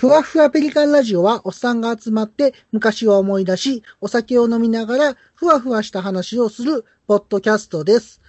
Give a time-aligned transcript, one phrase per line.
[0.00, 8.22] ふわふわペリカンラジオは、おっさんが集まって昔を思い出し、お酒を飲みながら、ふわふわした話をする、ポッドキャストです。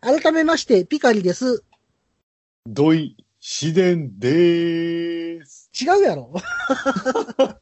[0.00, 1.64] 改めまして、ピカリです。
[2.68, 5.70] 土井自然でーす。
[5.80, 6.32] 違うやろ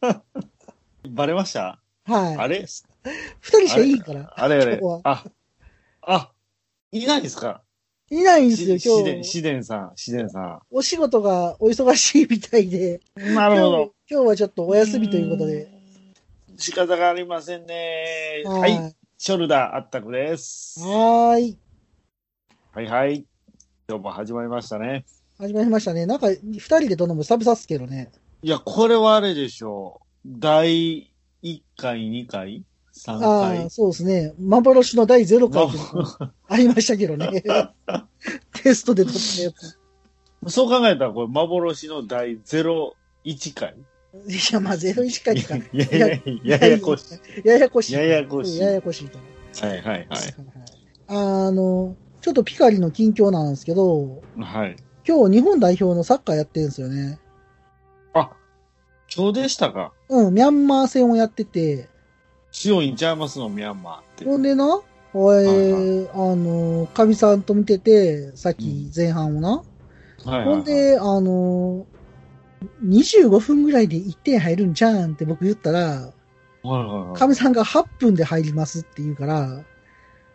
[1.08, 1.80] バレました？
[2.04, 2.36] はい。
[2.36, 2.66] あれ？
[3.40, 4.34] 二人しかいいから。
[4.36, 4.56] あれ？
[4.60, 4.80] あれ。
[5.04, 5.24] あ、
[6.02, 6.30] あ、
[6.92, 7.62] いないですか？
[8.10, 9.16] いないんですよ、今日。
[9.18, 13.00] 自然さん、自然さお仕事がお忙しいみたいで。
[13.20, 13.34] ん。
[13.34, 13.94] なるほど。
[14.08, 15.68] 今日はちょっとお休みということで。
[16.56, 18.42] 仕方がありませんね。
[18.44, 18.78] ははいい。
[19.18, 20.78] ショルダーあったくです。
[20.80, 21.58] はーい。
[22.72, 23.24] はいはい。
[23.88, 25.04] 今日も始まりましたね。
[25.38, 26.06] 始まりましたね。
[26.06, 28.12] なんか、二人で撮るのも久々っすけどね。
[28.42, 30.28] いや、これはあれでしょう。
[30.28, 31.10] 第
[31.42, 32.64] 1回、2回
[32.96, 34.34] ?3 ああ、回そうですね。
[34.38, 37.42] 幻の第0回っていうのがありましたけどね。
[38.62, 39.78] テストで撮ったやつ。
[40.48, 43.74] そう考えたら、これ幻の第01回？
[44.28, 45.56] いや、まあ、01回か。
[45.56, 47.48] いやいやいや、ややこしい。
[47.48, 47.92] ややこしい。
[47.92, 49.18] ややこしいややこしいと。
[49.66, 50.06] はいはいはい。
[51.08, 54.76] あの、ちょっとピカリの近況なんですけど、はい。
[55.06, 57.20] 今日日本代表のサッカーやってるんですよね。
[58.14, 58.30] あ、
[59.14, 61.88] 今日でしたかうん、ミャンマー戦をやってて、
[62.56, 64.24] 強いんちゃいますの、ミャンマーって。
[64.24, 64.80] ほんでな、
[65.12, 69.62] おえーあの、かみさんと見てて、さっき前半をな、は
[70.24, 71.86] いはいはいほんで、あの、
[72.82, 76.12] 25分ぐらいで1点入るんじゃんって僕言ったら、は
[76.64, 79.62] いはいかみさんが8分で入りますって言うから、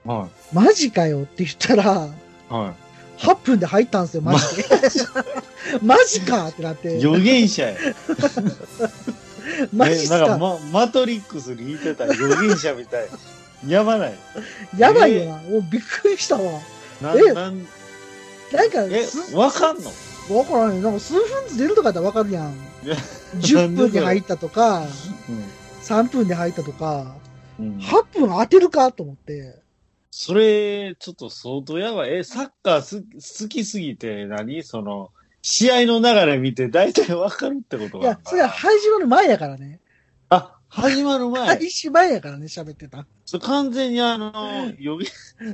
[0.05, 0.55] はい。
[0.55, 2.51] マジかよって言ったら、はい。
[2.51, 2.75] は
[3.17, 4.63] 8分で入ったんですよ、マジで。
[5.81, 7.01] マジかってなってい。。
[7.01, 7.75] 予言者や。
[9.73, 13.07] マジっすか、えなんか、ま、マトリックスに言ってた予言者みたい。
[13.67, 14.13] やばない。
[14.77, 15.37] やばいよな。
[15.37, 16.59] もうびっくりしたわ。
[17.01, 17.67] なえなん
[18.51, 19.91] なんか、えす、わかんの？
[20.29, 20.81] わからんよ。
[20.81, 22.53] なんか数分ずつ出るとかやったらわかるやん。
[22.83, 22.95] いや
[23.39, 24.85] 10分で入ったとか、う
[25.83, 27.15] 3分で入ったとか、
[27.59, 27.63] ん。
[27.63, 29.61] うん8分当てるかと思って。
[30.11, 32.17] それ、ちょっと相当やばい。
[32.17, 33.01] え、サッカーす
[33.43, 39.79] 好きすぎて何、その、試合の流れ見て大体わかるってこといや、それはは始まる前やからね。
[40.29, 41.47] あ、始まる前。
[41.57, 43.05] 開始前やからね、喋ってた。
[43.25, 44.31] それ完全にあの、
[44.77, 45.07] 予言、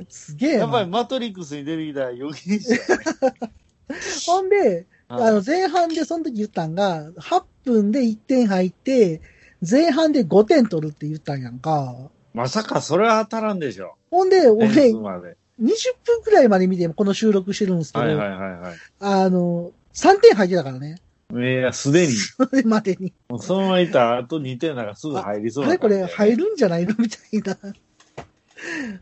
[0.08, 0.58] すげえな。
[0.60, 2.74] やっぱりマトリックスに出てきた予言者。
[4.26, 9.22] ほんで、はいあの、前半でその時言ったんが、8分で1点入って、
[9.68, 12.10] 前半で5点取るって言ったんやんか。
[12.34, 13.96] まさかそれは当たらんでしょ。
[14.10, 15.36] ほんで、俺、点数20まで。
[15.58, 18.74] 分くらいまで見て、この収録してるんですけど、はいはいはいはい。
[19.00, 20.96] あの、3点入ってたからね。
[21.32, 22.12] いや、すでに。
[22.12, 23.12] それまでに。
[23.28, 26.94] もうそのままいたら、あと2点なんかすぐ入りそうなあれこれ入るんじゃないの？
[26.98, 27.74] みたいな。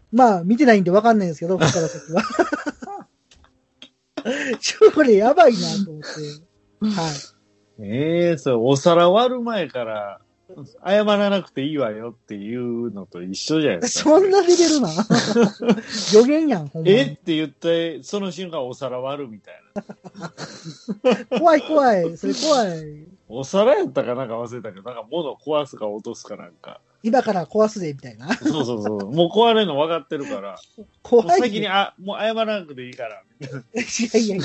[0.11, 2.23] まあ、見てないんでわかんないんですけど、ここから先は。
[4.59, 7.01] ちょ、これやばいなと思って。
[7.01, 7.13] はい。
[7.79, 10.21] ええそれ、お皿割る前から、
[10.85, 14.11] 謝らなくていいわよっていうのと一緒じゃないですか。
[14.11, 14.91] そんなレベルな
[16.15, 16.97] 予言やん、ほんまに。
[16.97, 17.03] え？
[17.03, 20.33] って言って、その瞬間お皿割るみたいな。
[21.39, 22.17] 怖い怖い。
[22.17, 23.07] それ怖い。
[23.29, 26.81] お皿やったかなんか忘れたけど、なんか物壊すか落とすかなんか。
[27.03, 28.33] 今から壊すで、みたいな。
[28.37, 29.13] そうそうそう。
[29.13, 30.59] もう壊れるの分かってるから。
[30.77, 31.41] もう怖い。
[31.41, 33.23] 先に、あ、もう謝らなくていいから。
[33.41, 34.45] みたいないやいやいや。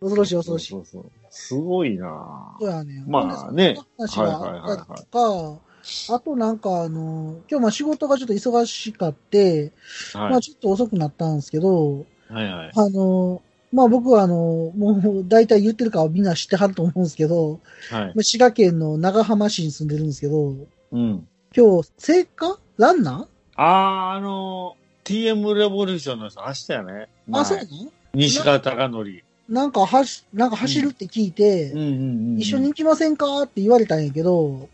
[0.00, 0.70] 恐ろしい恐ろしい。
[0.70, 1.21] そうそうそう。
[1.34, 3.04] すごいなそうやね。
[3.08, 9.72] まあね話があったりとか、あとなんかあの、今日まあ仕事がちょっと忙しかって、
[10.12, 10.30] はい。
[10.32, 12.70] まあちょっと遅くなったんですけど、はいはい。
[12.76, 13.40] あの、
[13.72, 17.60] まあ僕はあの、もう大体言ってるかはみんな知ってはると思うんですけど、
[17.90, 18.04] はい。
[18.04, 20.54] まあ滋賀県の長浜市に住んでるんですけど、
[20.92, 21.26] うん。
[21.56, 22.58] 今日、聖火？
[22.76, 23.26] ランナ
[23.56, 27.08] あー、あの、TM レボリューションの人走ったよね。
[27.30, 27.92] ーあ、そう前なの？
[28.12, 29.31] 西川貴則。
[29.48, 31.88] なんかはし、なんか走るって聞いて、うんうんう
[32.36, 32.38] ん。
[32.38, 34.68] 一緒に行きませんかって言われたんやけど、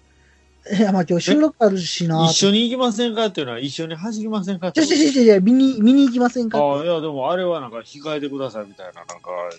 [0.70, 9.14] いや、まあ今日収録あるしな一緒に行きませんかっていうのは一緒に走りませんかってちょちょちょちょ、見に、見に行きませんかああ、いや、でもあれはなんか控えてくださいみたいな、なんか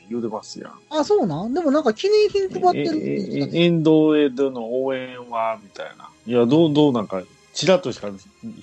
[0.10, 0.74] 言うてますやん。
[0.92, 1.54] あ、そうなん？
[1.54, 3.52] でもなんか記念品配ってるって言ってたね。
[3.54, 6.10] ええ沿道へでの応援は、みたいな。
[6.28, 7.24] いや、どう、どうなんか、
[7.54, 8.10] ちらっとしか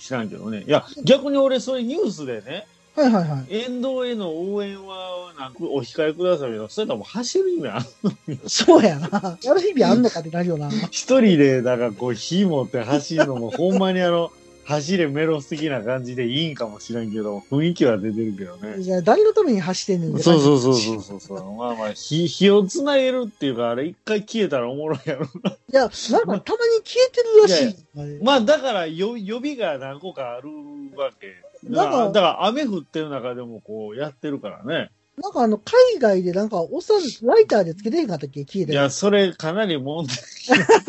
[0.00, 0.62] 知らんけどね。
[0.66, 2.66] いや、逆に俺、それニュースでね、
[2.96, 3.54] はいはいはい。
[3.54, 6.70] 沿道への応援は、なんか、お控えくださいみたいな。
[6.70, 7.84] それともう走る意味あん
[8.48, 9.38] そうやな。
[9.42, 10.70] やる日々あんのかってなるよな。
[10.90, 14.32] 一人で、だからこう、火持って走るのも、ほんまにあの、
[14.66, 18.82] 走れメロス的な感じでいいんかもしれんけど、雰囲気は出てるけどね。
[18.82, 21.54] いや、誰のために走ってんねんってそうそうそうそうそうそう。
[21.54, 25.26] まあまあ、火、 火をつなげるっていうか、あれ一回消えたらおもろいやろ。
[25.26, 25.28] い
[25.70, 26.40] や、なんかたまに
[26.82, 27.76] 消えてるらしい。
[27.96, 30.48] あれまあ、だから、よ、予備が何個かある
[30.96, 31.45] わけ。
[31.70, 34.90] だから、なんかだから雨降ってる中でもこう、やってるからね。
[35.22, 38.44] なんかあの、海外でなんか、おっさん、ライターでつけてへんかったっけ？
[38.44, 38.72] 消えて。
[38.72, 40.16] いや、それかなり問題。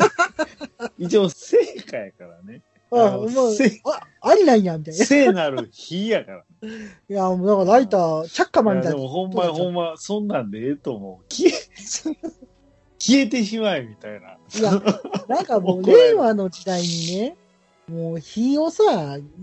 [0.99, 1.57] 一応、成
[1.89, 2.61] 果やからね。
[2.91, 5.03] あ、あのもうせ、あ、ありなんや、みたいな。
[5.03, 6.43] い聖なる火やから。
[7.07, 8.97] や、もうなんかライター、チャッカマンみたいな。
[8.97, 11.33] いやでもほんま、ほんま、そんなんでええと思う。
[11.33, 11.53] 消え、
[12.99, 14.37] 消えてしまえ、みたいな。
[14.59, 14.71] いや、
[15.27, 17.37] なんかもう、 令和の時代にね、
[17.89, 18.83] もう火をさ、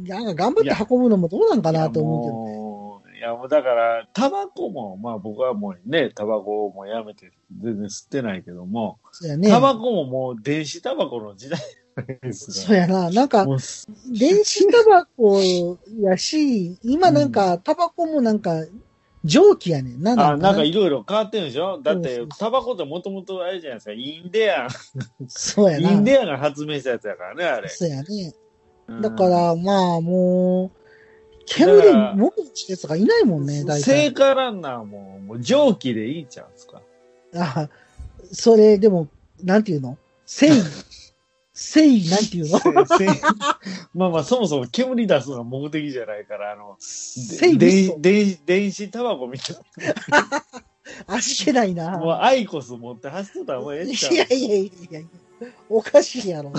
[0.06, 2.36] なんか頑張って運ぶのもどうなんかなと思うけど。
[2.36, 3.16] 思うけど。
[3.16, 7.32] いや、もうだから、タバコも、まあ僕はもうね、タバコもやめて、
[7.62, 8.98] 全然吸ってないけども、
[9.38, 9.48] ね。
[9.48, 11.60] タバコももう電子タバコの時代
[12.22, 13.10] ですそうやな。
[13.10, 15.40] なんか、電子タバコ
[16.00, 18.66] やし、今なんか、タバコもなんか、
[19.24, 20.02] 蒸気やねん。
[20.02, 21.80] なんあ、なんかいいろいろ変わってるんでしょ？
[21.82, 24.68] だってタバコってもともとあれじゃないですか、インデアン、
[25.28, 25.92] そうやな。
[25.92, 27.68] インデアンが発明したやつやからね、あれ。
[27.68, 28.34] そうやね。
[28.86, 30.70] うんだから、まあ、もう、
[31.46, 34.14] 煙だからもぐちやつがいないもんね、大聖体。
[34.14, 36.82] 火ランナーも、もう蒸気でいいんちゃうんですか？
[37.34, 37.68] あ
[38.30, 39.08] それ、でも、
[39.42, 39.96] なんていうの？
[40.26, 40.54] 繊維。
[41.56, 42.58] 繊維、なんていうの？
[43.94, 48.00] まあまあ、そもそも煙出すのが目的じゃないから、あの、でミスト。
[48.00, 49.56] 電電子タバコみたい
[51.06, 51.92] 味気ないな。
[51.92, 51.98] な。
[51.98, 54.14] もうアイコス持って走ってたらもうええんいちゃう？
[54.14, 54.50] やいやい
[54.90, 55.02] やい
[55.42, 56.52] やおかしいやろ。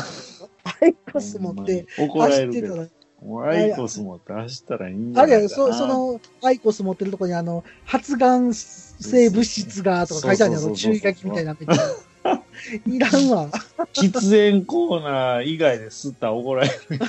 [0.63, 2.87] アイコス持って、走ってたら。
[3.21, 11.57] もうアイコス持って走ったらいいんじゃあれや、そそ、の、アイコス持ってるとこにあの、発がん性物質がとか書いてあるやろ、注意書きみたいなの。
[12.87, 13.49] いらんわ。
[13.93, 16.99] 喫煙コーナー以外で吸ったら怒られる。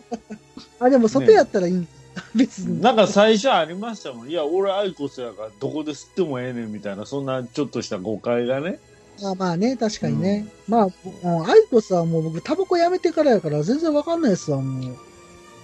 [0.80, 1.88] あ、でも外やったらいいん
[2.34, 2.80] 別に。
[2.80, 4.28] なんか最初ありましたもん。
[4.30, 8.78] いや、俺アイコスやからどこで吸ってもええねんみたいな、そんなちょっとした誤解がね。
[9.20, 10.46] まあまあね、確かにね。
[10.66, 10.88] まあ、
[11.24, 14.96] うんアイコスはもう僕タバコやめてからやから全然わかんないですわ、も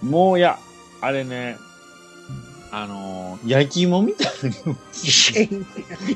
[0.03, 0.07] う。
[0.07, 0.59] もういや、
[1.01, 1.57] あれね、
[2.71, 4.51] あのー焼き芋みたいに。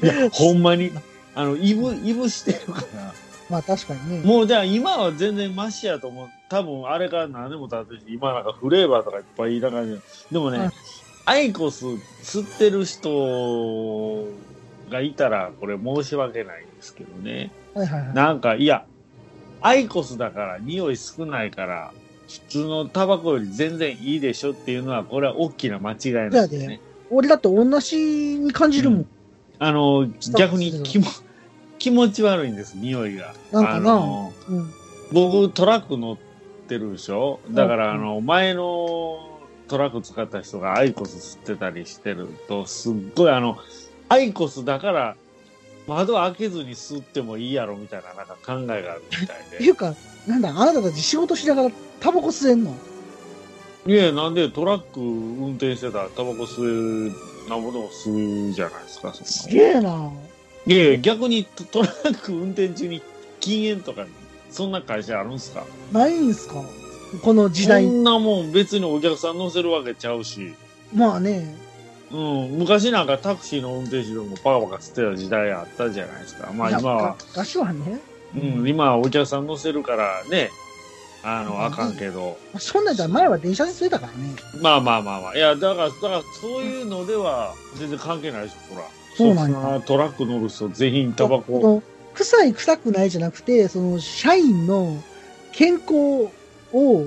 [0.03, 0.93] いや、ほんまに、
[1.35, 3.15] あの、いぶ、いぶしてるから。
[3.49, 4.25] まあ確かにね。
[4.25, 6.29] もうじゃあ今は全然マシやと思う。
[6.49, 9.87] 多分あれから何年も経って今なんかフレーバーとかいっぱいいらない。
[10.31, 10.71] でもね、はい
[11.25, 14.27] アイコス吸ってる人
[14.91, 17.53] がいたら、これ申し訳ないんですけどね。
[17.75, 18.15] はいはいはい。
[18.15, 18.87] なんか、いや、
[19.61, 21.93] アイコスだから匂い少ないから、
[22.29, 26.81] 普通のタバコより全然いいでしょっていうのは、これは大きな間違いなんですね。
[27.11, 27.97] 俺だって同じ
[28.39, 29.07] に感じるもん。
[29.59, 31.07] あの、逆に気も
[31.79, 33.35] 気持ち悪いんです、匂いが。
[33.53, 34.73] なんかなあのうん。
[35.13, 36.17] 僕トラック乗っ
[36.69, 37.41] てるでしょ？
[37.51, 43.59] だから、うんあの、前のトラック使った人がアイコス吸ってたりしてると、すっごいあの、
[44.09, 45.17] アイコスだから、
[45.87, 49.95] 窓開けずに吸ってもいいやろみたいななんか考えがあるみたいっていうか、
[50.27, 51.71] なんだ、あなたたち仕事しながら
[52.01, 52.75] タバコ吸えんの？
[53.87, 53.95] で。
[53.95, 57.13] いや、なんでトラック運転してたらタバコ吸え、
[57.49, 60.11] なんぼでも吸うじゃないですか、そすげえな。
[60.67, 63.03] いやいや、逆にトトラック運転中に
[63.41, 64.07] 禁煙とか、
[64.51, 65.65] そんな会社あるんすか？
[65.93, 66.63] ないんすか？
[67.23, 67.91] この時代そ。
[67.91, 70.55] んなもん別にお客さん乗せるわけちゃうし。
[70.95, 71.57] まあね。
[72.13, 76.53] うん、昔なんかタクシーの運転手でもパカパカ吸ってた時代あったじゃないですか。
[76.53, 78.01] まあ今は、昔はね。
[78.37, 80.51] うん、今はお客さん乗せるからね、
[81.25, 82.39] あの、うんあかんけど。
[82.59, 84.35] そんなんじゃ前は電車で吸えたからね。
[84.61, 85.37] まあまあまあまあ。
[85.37, 88.87] いや、だから、だからそういうのでは全然関係ないでしょ、ほら。
[89.17, 91.83] そうなんやそトラック乗る人全員タバコ。
[92.15, 95.03] 臭い臭くないじゃなくて、その社員の
[95.53, 96.29] 健康
[96.73, 97.07] を、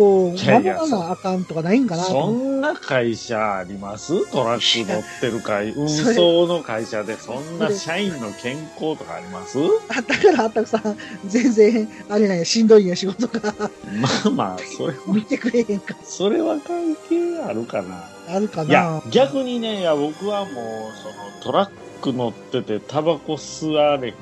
[0.00, 4.26] こう、守らなあかんとかないんかなとそんな会社あります？
[4.32, 9.58] トラック乗ってる会、運送の会社でそんな社員の健康とかあります？
[9.90, 13.52] あだからあったくさん、全然、あれなんや、しんどいんや、仕事が。
[14.00, 15.94] まあまあ、それは、見てくれへんか。
[16.02, 18.04] それは関係あるかな。
[18.26, 18.70] あるかな。
[18.70, 24.14] いや、逆にね、いや、僕はもう、その、トラック乗ってて、タバコ吸われへん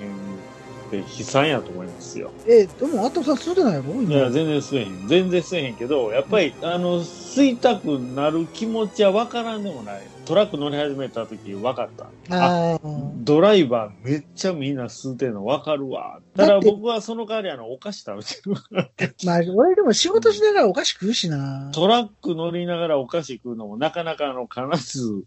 [0.89, 2.33] って悲惨やと思いますよ。
[2.47, 3.93] え、でも、あったくさん吸ってないやろ？
[3.93, 5.07] 今いや、全然吸えへん。
[5.07, 10.01] 全然吸えへんけど、やっぱり、あの、吸いたくなる気持ちはわからんでもない。
[10.25, 12.11] トラック乗り始めた時分かった。
[12.31, 12.79] あ。
[13.17, 16.21] ドライバーめっちゃみんな吸うてんの分かるわ。
[16.37, 18.91] ただだって僕はその代わりあの、お菓子食べてるから。
[19.25, 21.71] まあ、俺でも仕事しながらお菓子食うしな。
[21.75, 25.25] トラック乗りながらお菓子食うのもなかなかあの、必ず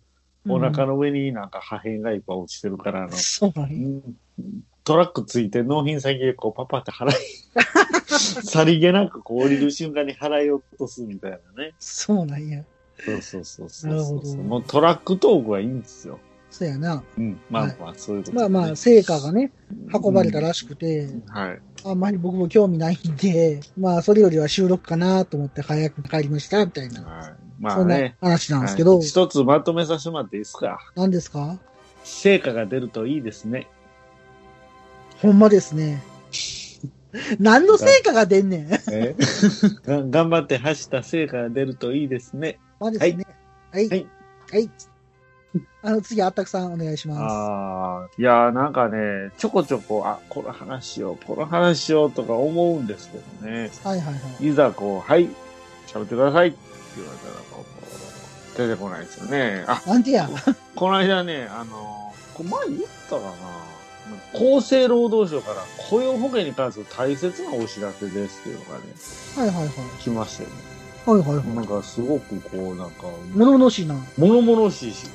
[0.47, 4.01] お腹の上になんか破片がいっぱい落ちてるから、あの、そうなん
[4.83, 7.13] トラックついて納品先でこうパパって払い、
[8.07, 11.73] さりげなくこう降りる瞬間に払い落とすみたいなね。
[11.79, 12.63] そうなんや。
[13.03, 16.19] そうそうそうそうなるほどそうもうトラックトークはいいんですよ。
[16.51, 17.01] そうやな。
[17.17, 17.39] うん。
[17.49, 19.51] まあまあ、そういうこと、まあまあ、成果がね、
[19.93, 21.61] 運ばれたらしくて、はい。
[21.85, 27.03] あんまり僕も興味ないんで、まあ、それよりは収録かなと思って早く帰りました、みたいな。
[27.03, 27.33] はい。
[27.59, 28.17] まそんなあね。
[28.19, 30.77] 話なんですけど、はい一つまとめさせてもらっていいですか？
[30.95, 31.57] 何ですか？
[32.03, 33.67] 成果が出るといいですね。
[35.21, 36.01] ほんまですね。
[37.39, 38.69] 何の成果が出んねん。
[40.11, 42.59] 頑張って走った成果が出るといいですね。
[42.79, 43.25] まあですね。
[43.71, 43.89] はい。
[43.89, 44.07] はい
[44.51, 44.69] はい。
[45.81, 47.21] あの、次、あったくさんお願いします。
[47.21, 53.71] ああ、いやーなんかね、ちょこちょこ、あ、この話しよう、この話しようとか思うんですけどね。
[53.83, 54.47] はいはいはい。
[54.47, 55.29] いざこう、はい、
[55.87, 56.57] 喋ってくださいって
[56.97, 59.63] 言われたらこう、出てこないですよね。
[59.67, 60.29] あ、なんてや。
[60.75, 63.31] この間ね、あの、これ前言ったかな。
[64.33, 68.85] 厚生労働省から雇用保険に関する大切なお知らせですっていうのがね、
[69.35, 69.69] はいはいはい。
[69.99, 70.55] 来ましたよね。
[71.05, 71.55] はいはいはい。
[71.55, 73.95] なんかすごくこう、なんか、物々しいな。
[74.17, 75.07] 物々しいし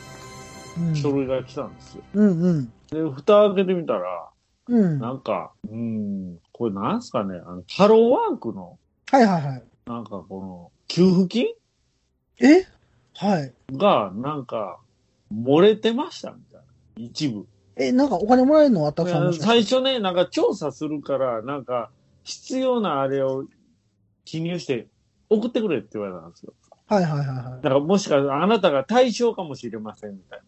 [0.78, 0.94] うん。
[0.96, 2.02] 書類が来たんですよ。
[2.14, 2.72] うんうん。
[2.90, 4.28] で、蓋開けてみたら、
[4.68, 5.00] うん。
[5.00, 8.78] はなんか、うん、これなんすかね、あの、ハローワークの、
[9.12, 9.64] いはいはい。
[9.86, 11.46] なんかこの、給付金？
[12.40, 12.66] え？
[13.14, 13.54] はい。
[13.72, 14.78] が、なんか、
[15.32, 16.64] 漏れてましたみたいな。
[16.96, 17.46] 一部。
[17.76, 21.90] え、なんかお金もらえるのあったくさん最初ね、なんか調査するから、なんか、
[22.24, 23.44] 必要なあれを
[24.24, 24.88] 記入して
[25.30, 26.54] 送ってくれって言われたんですよ。
[26.88, 27.62] はいはいはいはい。
[27.62, 30.40] だからもしかしたらあなたが対象かもしれませんみたい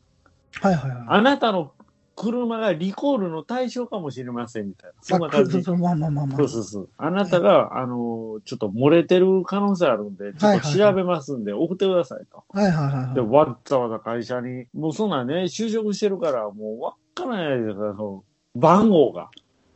[0.60, 0.98] はいはいはい。
[1.06, 1.12] な。
[1.14, 1.72] あなたの
[2.16, 4.96] 車がリコールの対象かもしれませんみたいな。
[5.02, 5.52] そんなあ感じ。
[5.52, 6.36] そうそうまあまあまあまあ。
[6.38, 6.88] そうそうそう。
[6.96, 12.44] あなたが、あの、ちょっと漏れてる可能性あるんで、ちょっと調べますんで、送ってくださいと。
[12.48, 13.30] はいはいはいで、はい。
[13.30, 18.24] わざわざ会社に、もうそんなんね、就職してるから、もうわからないですから、その、
[18.56, 19.30] 番号が。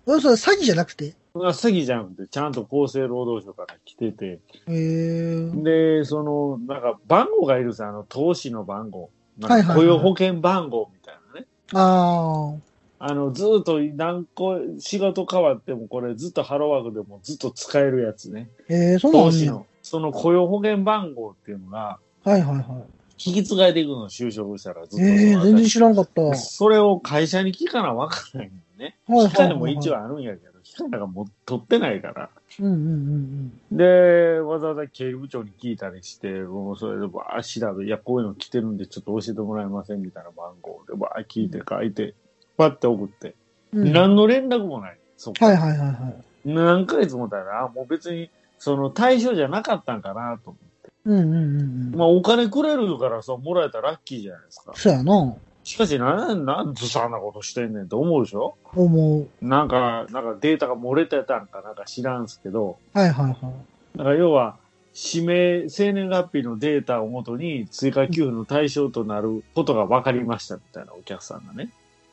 [0.06, 1.14] えそれ詐欺じゃなくて？
[1.34, 4.40] 詐欺じゃなくて、ちゃんと厚生労働省から来てて。
[4.66, 9.10] で、その、なんか番号がいるんですよ、あの、投資の番号。
[9.38, 11.46] なんはいはいはいか雇用保険番号みたいなね。
[11.72, 12.54] あ
[12.98, 18.50] あの、ずっと何個、仕事変わっても、これずっとハローワークでもずっと使えるやつね。
[18.70, 18.72] あ。
[18.72, 19.26] へえ、そうなんや。
[19.30, 19.66] 投資の。
[19.82, 22.84] その雇用保険番号っていうのが、はいはいは
[23.24, 25.02] 引き継がれていくの、就職したらずっい。
[25.02, 25.08] と。
[25.08, 26.22] ええ、全然知らんかった。
[26.22, 28.96] はいそれを会社に聞かなわからないんでね。
[29.06, 32.30] はい機械も一応あるんやけど、機械なんかもう取ってないから。
[32.60, 42.14] うんうんうんで、わざわざ経理部長に聞いたりして、もうそれでばー調べ、いや、こういうの来てるんでちょっと教えてもらえませんみたいな番号で、ばー聞いて書いて、
[42.56, 43.34] パッて送って、
[43.72, 43.86] うん。
[43.86, 44.98] うん何の連絡もない。
[45.16, 46.24] そこはいはいはいはい。
[46.44, 50.71] 何ヶ月もたら、あ、もう別に、その対象じゃなかったんかなと思って。
[51.04, 51.96] うんうんうんうん。
[51.96, 54.72] まあ、お金くれるからさ、もらえたらラッキーじゃないですか。
[54.74, 55.34] そうやな。
[55.64, 58.56] しかし、なん、なんずさんなことしてんねんって思うでしょ？
[58.74, 59.28] 思う。
[59.40, 63.98] なんか、なんかデータが漏れてたんかなんか知らんすけど、はいはいはい。
[63.98, 64.56] だから要は、
[64.94, 71.70] 指名、生年月日のデータをもとに追加給付の対象となることが分かりましたみたいなお客さんがね。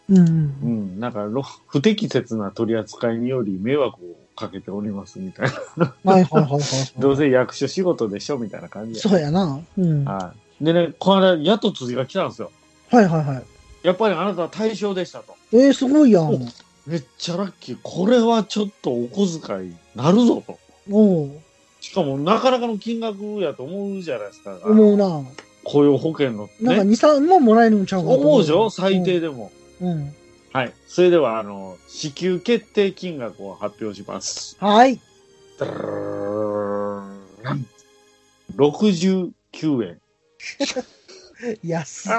[0.10, 0.26] うんうん
[0.64, 0.66] う。
[0.66, 1.00] ん。
[1.00, 5.94] なんかろ、不適切な取り扱いにより迷惑をかけておりますみたいな。
[6.04, 6.62] はいはいはいはい。
[6.98, 9.02] どうせ役所仕事でしょみたいな感じや。
[9.10, 9.60] そうやな。
[9.78, 10.06] うん。
[10.06, 10.64] ははい。
[10.64, 12.52] でね、この間、やっと次が来たんですよ。
[12.92, 13.44] いはいはい。
[13.84, 15.36] やっぱりあなたは対象でしたと。
[15.54, 16.40] えー、すごいやん。
[16.86, 17.78] めっちゃラッキー。
[17.84, 20.58] これはちょっとお小遣いなるぞと。
[20.92, 21.30] おう。
[21.82, 24.58] しかもなかなかの金額やと思うじゃないですか。
[24.66, 25.22] 思うな。
[25.64, 26.92] 雇用保険のなんかね。
[26.92, 28.70] 2、3万もらえるんちゃうかと思うでしょ？
[28.70, 29.52] 最低でも。
[29.82, 30.14] うん。
[30.52, 30.74] はい。
[30.88, 34.58] それでは、あの、支給決定金額を発表します。
[34.60, 35.00] はい。
[35.60, 37.68] ダラーン
[38.56, 39.34] 69
[39.88, 40.02] 円。
[41.64, 42.10] 安い。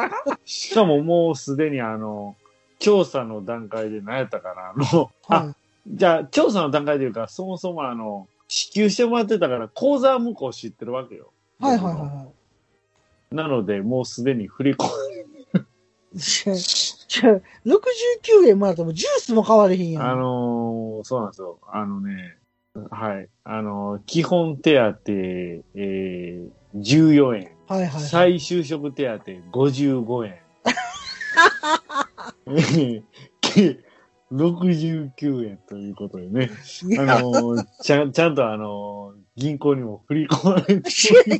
[0.44, 2.37] しかももうすでにあの、
[2.78, 5.54] 調査の段階で何やったかな、あの、あ、は
[5.87, 11.32] じゃあ、調査の段階というか、そもそもあの、支給してもらってたから、口座向こう知ってるわけよ。
[11.60, 11.64] い。
[11.64, 12.26] はいはいはいは
[13.30, 14.88] なので、もうすでに振り込い。
[16.14, 20.02] じゃ、じゃ、69円もらってもジュースも買われへんやん。
[20.02, 21.58] あのーそうなんですよ。
[21.72, 22.36] あのね、
[22.90, 23.28] はい。
[23.44, 24.80] あのー基本手当、
[25.12, 27.50] えー、14円。
[27.66, 28.02] はいはいはい。
[28.02, 29.12] 再就職手当
[29.58, 30.40] 55円。
[34.32, 36.50] 69円ということでね。
[36.98, 40.90] あいや、のーちゃん、ちゃんとあのー銀行にも振り込まれて、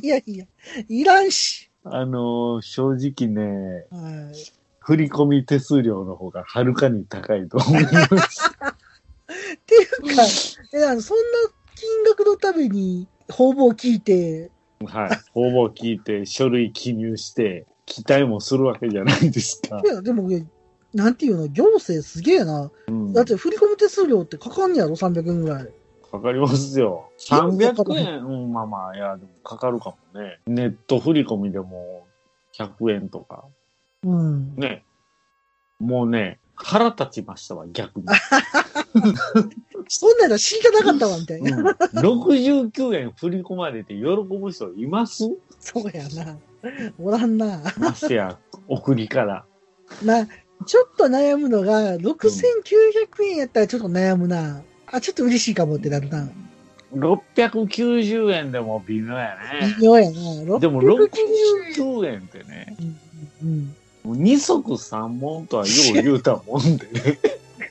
[0.05, 0.45] いやいや、
[0.89, 1.69] いらんし。
[1.83, 4.60] あのー正直ね、はい。
[4.91, 7.95] 振り込み手数料の方がはるかに高いと思います。
[8.11, 10.23] っていうか、
[10.73, 11.23] え、あの、そんな
[11.75, 14.51] 金額のために、方々聞いて、
[14.85, 15.09] はい。
[15.33, 19.87] 応募聞いて、書類記入して、期待もするわけじゃないですかい。
[19.87, 20.43] や、でも、え
[20.93, 22.69] なんていうの、行政すげえな。
[22.87, 25.69] うん、だって、振り込む手数料ってかかんねやろ、300円ぐらい。
[26.11, 27.09] かかりますよ。
[27.17, 30.39] 300円、うん、まあまあ、いや、でもかかるかもね。
[30.47, 32.05] ネット振り込みでも
[32.57, 33.45] 100円とか。
[34.03, 34.55] うん。
[34.55, 34.83] ね。
[35.79, 38.05] もうね、腹立ちましたわ、逆に。
[39.87, 41.57] そんなの知りたなかったわ、みたいな。
[41.57, 45.23] うん、69円振り込まれて喜ぶ人います？
[45.59, 46.37] そうやな。
[46.99, 47.61] おらんな。
[47.77, 49.45] ましてや、送りから。
[50.03, 50.27] まあ、
[50.65, 54.61] ちょっと悩むのが、6900円やったらちょっと悩むな。
[54.87, 56.29] あ、ちょっと嬉しいかもってなるな。
[56.93, 59.75] 690円でも微妙やね。
[59.79, 60.59] 微妙やな。
[60.59, 61.09] でも690
[61.75, 62.99] 69円ってね、うん
[63.43, 63.75] うん。
[64.05, 67.19] 二足三門とはよう言うたもんでね。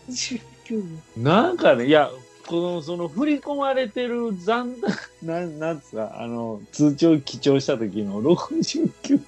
[0.09, 0.85] 69
[1.19, 2.11] なんかね、いや、
[2.47, 4.89] この、その、振り込まれてる残高、
[5.23, 9.21] なん、なんつうか、あの、通帳記帳した時の69、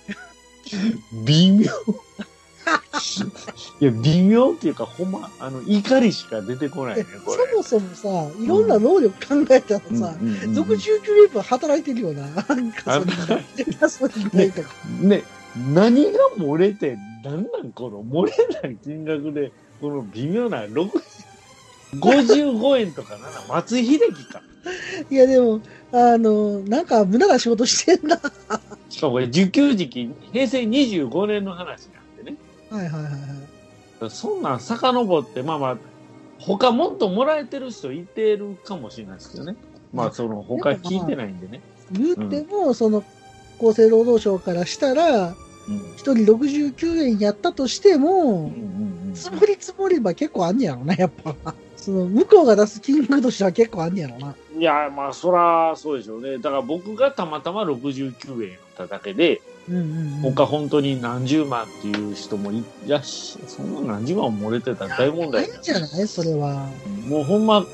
[1.24, 1.66] 微妙。
[3.80, 7.62] いや、微妙っていうか、ほんま、あの、怒りしか出てこないね、これ。
[7.62, 12.28] そもそもさ、いろんな労力考えたらさ、うんうんうん69円分働いてるよな。
[12.34, 12.72] ガソリン
[13.26, 13.44] 代
[13.80, 14.68] ガソリン代とか。
[15.00, 15.24] ね、
[15.56, 18.32] 何が漏れて、なんなんこの漏れ
[18.62, 20.90] ない金額で、この微妙な6、
[21.96, 24.42] 55円とかなな、松井秀喜か。
[25.10, 25.60] いやでも、
[25.92, 28.20] あの、なんか無駄な仕事してんな。
[28.88, 32.36] しかもこれ、受給時期、平成25年の話なんでね。
[32.70, 34.10] はいはいはいはい。
[34.10, 35.78] そんなん遡って、まあまあ、
[36.38, 39.56] 他もっともらえてる人いてるかもしれないですけどね。
[39.92, 41.60] まあ、その、他聞いてないんでね。
[41.90, 43.04] 言っても、その、
[43.58, 45.34] 厚生労働省からしたら、
[45.68, 45.76] うん。
[45.96, 48.52] 一人69円やったとしても
[49.14, 51.34] 積もり積もれば結構あんねやろな、やっぱ。
[51.76, 54.34] その、向こうが出す金額としては結構あんねやろな。
[54.54, 54.60] うん。
[54.60, 56.38] いや、まあ、そら、そうでしょうね。
[56.38, 59.82] だから僕がたまたま69円やっただけで、うんうん、
[60.24, 60.34] うん。
[60.34, 66.06] 他本当に何十万っていう人もいやし、そんな何十万も漏れてたら大問題ないんじゃない？
[66.08, 66.68] それは。
[67.08, 67.64] もうほんま、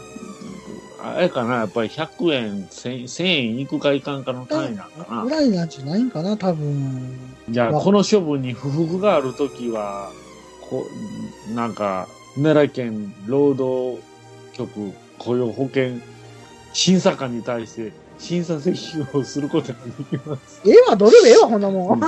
[1.00, 5.30] あれかな、やっぱり100円、1000 1000円いくかいかんかの単位なんかなぐ。
[5.30, 7.16] らいなんじゃないんかな、多分。
[7.48, 10.10] じゃあ、わこの処分に不服があるときは、
[10.68, 10.84] こ
[11.54, 14.02] なんか、奈良県労働
[14.52, 15.98] 局雇用保険
[16.72, 20.60] 審査官に対して審査請求をすることができます。
[20.66, 22.00] ええわ、どれもええわ、ほんなもん。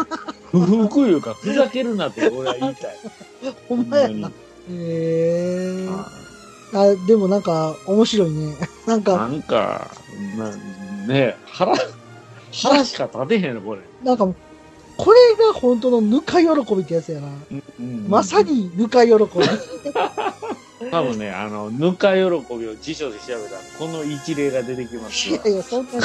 [0.50, 2.96] 不服いうか、ふざけるなって俺は言いたい。
[3.68, 4.28] ほんまやな。
[4.28, 4.32] へ
[4.70, 5.88] え
[6.72, 8.54] あ、でもなんか、面白いね。
[8.86, 9.90] なんなか、んか、
[10.36, 10.50] な
[11.06, 11.74] ね腹、
[12.52, 13.80] 腹しか立てへんの、これ。
[14.04, 14.26] なんか、
[14.96, 17.28] これが本当のぬか喜びってやつやな。
[17.50, 18.42] うんまさ。
[18.42, 19.18] にぬか喜び。
[20.90, 22.28] 多分ね、あの、ぬか喜び
[22.68, 26.00] を辞書で調べたら、この一例が出てきますわいやいや、そんなに。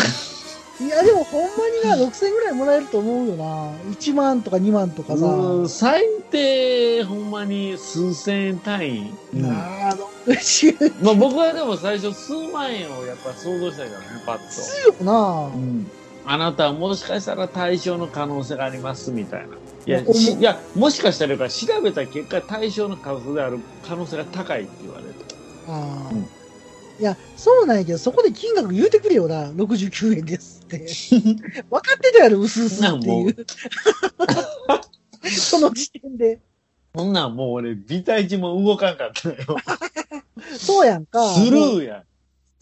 [0.79, 1.49] いや、でもほんま
[1.95, 3.43] にな、6000円ぐらいもらえると思うよな。
[3.91, 5.25] 1万とか2万とかさ。
[5.25, 9.13] うん最低、ほんまに数千円単位。
[9.33, 14.37] なあ、60まあ僕はでも最初数万円をやっぱ想像したからね、パッ
[14.97, 15.03] と。
[15.03, 15.51] よな。
[15.53, 15.89] うん。
[16.25, 19.55] あなたはもしかしたら対象の可能性があります、みたいな。
[19.85, 25.13] いや、いやもしかしたら調べた結果、対象の数である可能性が高いって言われて。
[25.67, 26.27] ああ、うん
[26.99, 29.51] いや、そうなんやけど、そこで金額言うてくれよな。
[29.51, 30.77] 69円ですって。
[31.69, 33.45] 分かってたやろ、うすうすっていう。
[35.29, 36.39] そ の時点で。
[36.95, 39.35] そんなんもう俺、微体値も動かんかったよ。
[40.57, 41.33] そうやんか。
[41.33, 42.03] スルーや。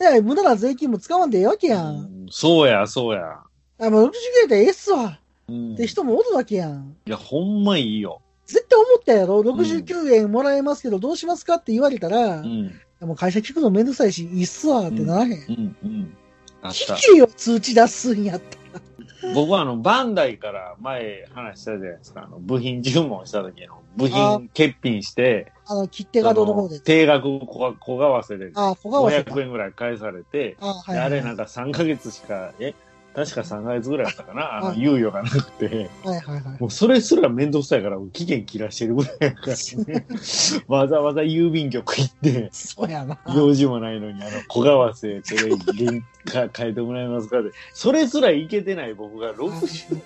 [0.01, 1.83] いや、無駄な税金も使わんでええわけや。
[1.83, 3.39] うんんそうや、そうや。
[3.79, 4.11] あ、もう69
[4.43, 5.19] 円でええっすわ。
[5.47, 6.95] うんって人もおるわけやん。
[7.05, 8.21] いや、ほんまいいよ。
[8.45, 12.71] 絶対思ったやろ ?69 円もらえますけど、どうしますかって言われたら、うん。
[13.05, 15.31] もう会社聞くのめんどくさいし、いいっすわってならへん。
[15.31, 16.17] うん、うん。
[16.61, 16.95] あった。
[16.95, 19.33] 聞けよ、通知出すんやったら。
[19.33, 22.23] 僕はあの、バンダイから前話したじゃないですか。
[22.23, 26.79] あの、部品注文した時の部品欠品して、あの、切手がどの方で。
[26.79, 29.41] 定額小小為替であ、小川さんか500。
[29.43, 31.05] 円ぐらい返されて、あ、はいではい。
[31.07, 32.73] あれなんか3ヶ月しか、え
[33.15, 36.61] 確か3ヶ月ぐらいだったかなあはいの、猶予がなくて、はいはいはい。
[36.61, 40.07] もうそれすらめんどくさいから、期限切らしてるぐらいやからね。
[40.67, 43.19] わざわざ郵便局行って、そうやな。
[43.35, 50.01] 用事もないのに、あの、小為替、これ、原価変えてもらえますかで、それすらいけてない僕が69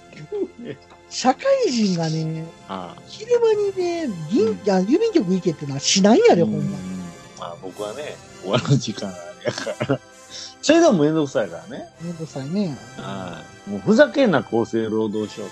[0.66, 0.78] 円。
[1.10, 6.60] 社会人がね、ああ昼間にね、銀、あ郵便局行けってのはしないんやで、ほんま。
[6.60, 6.68] うん
[7.40, 9.10] まあ僕はね、終わる時間
[9.46, 10.00] やから。
[10.62, 11.88] それでもめんどくさいからね。
[12.02, 12.78] めんどくさいね。
[12.98, 13.70] はい。
[13.70, 15.50] もうふざけんな厚生労働省と。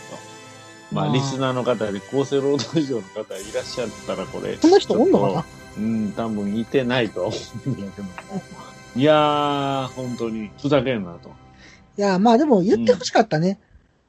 [0.91, 4.58] まあ、まあリスナーの方で厚生労働省の方いらっしゃったらこれ。
[4.58, 5.46] そんな人おんのかな？
[5.78, 8.08] うん、多分いてないとは思うんだけど。
[8.96, 11.30] いやー、本当にふざけんなと。
[11.98, 13.60] いや、まあでも言ってほしかったね。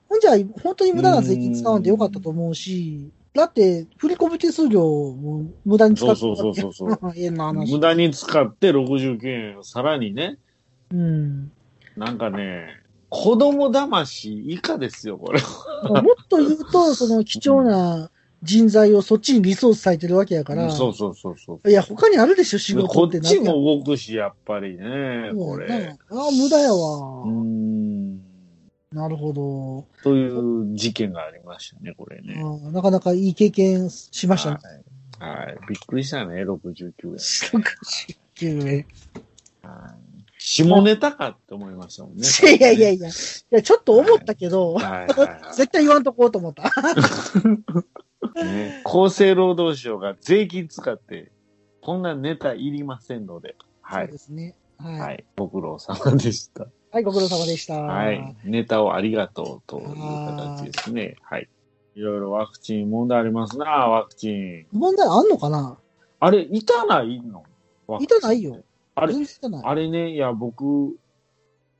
[0.08, 0.32] ほんじゃ、
[0.62, 6.98] 本当に無駄な税金使わんでよかったと思うし、だって、振込手数料も無駄に使ってそうそうそうそう。
[7.66, 10.38] 無駄に使って69円をさらにね、
[10.92, 11.52] うん。
[11.96, 12.68] なんかね、
[13.08, 15.40] 子供騙し以下ですよ、これ。
[15.88, 18.10] もっと言うと、その貴重な
[18.42, 21.70] 人材をそっちにリソース割いてるわけやから、そうそうそうそう。
[21.70, 25.68] いや、他にあるでしょ、仕事こってっちも動くし、やっぱりね、これ。
[25.68, 26.98] なああ、無駄やうわ。
[27.26, 28.20] ーん。
[28.92, 29.86] うなるほど。
[30.02, 32.40] という事件がありましたね、これね。
[32.42, 34.58] あーなかなかいい経験しましたね。
[35.18, 35.30] はい。
[35.46, 35.58] はい。
[35.68, 37.16] びっくりしたね、69円。
[38.36, 38.86] 69円。
[39.62, 40.05] はい
[40.48, 42.22] 下ネタかって思いましたもんね。
[42.56, 43.12] いやいやいや、い
[43.50, 45.06] や、ちょっと思ったけど、はいはい
[45.42, 46.62] は絶対言わんとこうと思った。
[46.62, 48.80] い、 ね。
[48.84, 51.32] 厚生労働省が税金使って、
[51.80, 53.56] こんなネタいりませんので。
[53.82, 54.18] はいそうで。
[54.18, 54.54] すね。
[54.78, 55.00] はい。
[55.00, 55.24] はい。
[55.36, 56.68] ご苦労様でした。
[56.92, 57.80] はい、ご苦労様でした。
[57.80, 58.36] はい。
[58.44, 61.16] ネタをありがとうという形ですね。
[61.22, 61.48] はい。
[61.96, 64.66] いろいろワクチン問題ありますな、ワクチン。
[64.70, 65.76] 問題あんのかな？
[66.20, 67.42] あれ、いたないの？
[67.98, 68.62] いたないよ。
[68.96, 69.14] あれ。
[69.62, 70.96] あれね、いや、僕、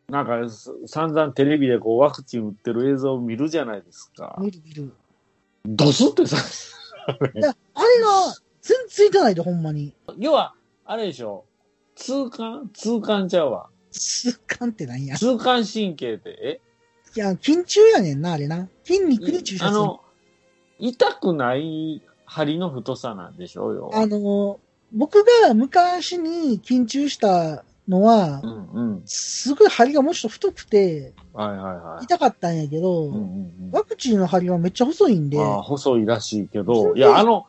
[0.09, 4.37] なんか、す散々テレビでこう、ワクチン打ってる映像を見るじゃないですか。
[4.39, 4.93] 見る見る。
[5.65, 6.37] ドスってさ、
[7.35, 9.95] いや、あれが、全然いたないで、ほんまに。
[10.19, 11.45] 要は、あれでしょ、
[11.95, 13.69] 痛感痛感ちゃうわ。
[13.91, 15.17] 痛感ってなんや。
[15.17, 16.61] 痛感神経って、
[17.17, 18.69] いや、筋中やねんな、あれな。
[18.85, 19.71] 筋肉に注射する。
[19.71, 20.01] あの、
[20.79, 23.91] 痛くない針の太さなんでしょうよ。
[23.95, 24.61] あの、
[24.97, 29.03] 僕が昔に緊張したのはう、んうん。
[29.05, 32.05] すごい針がもうちょっと太くて、はいはいはい。
[32.05, 37.47] 痛かったんやけど、うんうんうんワクチンの針はめっちゃ細いんで、ああ細いらしいけど、いや、あの、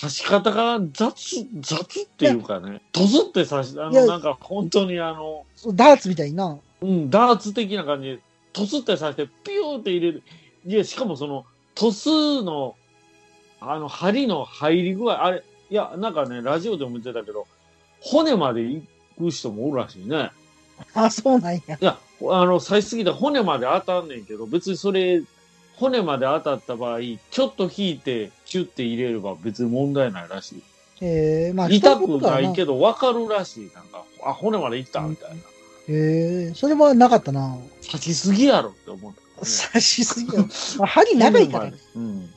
[0.00, 6.58] 刺し方が雑、雑っていうかね、ドスって刺し、あの、なんか本当にあの、ダーツみたいな。
[6.82, 8.18] うん、ダーツ的な感じで、
[8.52, 10.22] トスって刺して、ピューって入れる。
[10.66, 12.74] いや、しかもその、トスの、
[13.60, 17.46] あの、針の入り具合、あれ、いや、なんかね、ラジオでも言ってたけど、
[17.98, 18.84] 骨まで行
[19.18, 20.30] く人もおるらしいね。
[20.92, 21.78] あ、そうなんや。
[21.80, 25.22] いや、あの、刺しすぎて骨まで当たんねんけど、別にそれ、
[25.76, 26.98] 骨まで当たった場合、
[27.30, 30.62] ちょっと引いて、チュッて入れれば別に問題ないらしい。
[31.00, 32.52] ええまあ、痛くないど。
[32.52, 33.70] けど、わかるらしい。
[33.74, 35.36] なんか、あ、骨まで行ったみたいな。
[35.88, 37.56] ええそれはなかったな。
[37.90, 39.26] 刺しすぎやろって思った、ね。
[39.40, 40.44] 刺しすぎや。
[40.76, 41.78] まあ、針長いからね。
[41.96, 42.34] うん。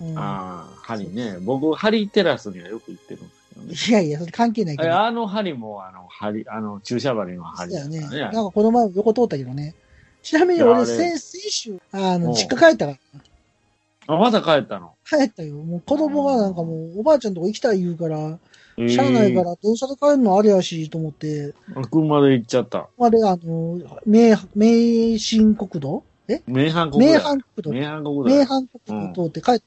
[0.00, 1.38] うんああ、針ね。
[1.40, 3.28] 僕、針テラスにはよく行ってるん
[3.68, 4.00] ですけどね。
[4.00, 4.88] いやいや、それ関係ないけど。
[4.88, 8.32] えあの針も、あの、針、あの、注射針の針そうだよね。
[8.32, 9.74] なんかこの前横通ったけどね。
[10.22, 14.92] ちなみに俺、先先週、あの、実家帰ったから、あ、まだ帰ったの？
[15.04, 15.54] 帰ったよ。
[15.56, 18.38] もう子供がなんかもう、おばあちゃんとこ行きたい言うから、
[18.78, 21.52] えーしゃあないから、電車で帰るのあれやし、と思って、
[21.90, 22.88] 車で行っちゃった。
[22.98, 26.02] あれ、あの、名、名神国道？
[26.28, 26.42] え？
[26.46, 27.20] 名阪国名だ。
[27.22, 27.72] 阪国道。
[27.72, 28.46] 名阪国名だ。
[28.46, 29.64] 阪国道通って帰って、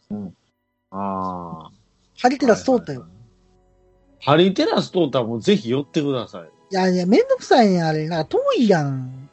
[0.92, 1.72] ああ。
[2.20, 3.08] ハリテラス通ったよ。
[4.20, 6.50] ハリテラス通ったらもうぜひ寄ってください。
[6.72, 8.08] いやいや、めんどくさいねん、あれ。
[8.08, 9.30] なんか遠いやん。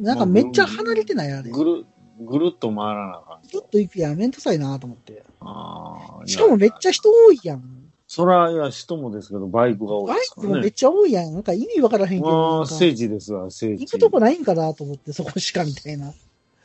[0.00, 1.50] なんかめっちゃ離れてない、あれ。
[1.50, 1.86] ぐる、
[2.20, 4.16] ぐるっと回らなあかんちょっと行くやん。
[4.16, 5.22] めんどくさいなと思って。
[5.40, 6.26] ああ。
[6.26, 7.81] しかもめっちゃ人多いやん。
[8.14, 10.52] そら、いや、人もですけど、バイクが多いバイですからね。
[10.52, 11.32] クもめっちゃ多いやん。
[11.32, 12.24] なんか意味わからへんけど。
[12.26, 13.86] まあ、なんか聖地ですわ、聖地。
[13.86, 16.10] 行くとこないんかなと思って、そこしかみたいな。
[16.10, 16.12] い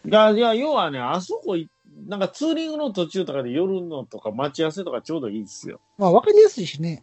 [0.04, 1.70] や、いや、要はね、あそこい、
[2.06, 5.80] なんかツーリングの途中とかで寄るのとか待ち合わせとかちょうどいいですよ。
[5.98, 7.02] まあわかりやすいしね。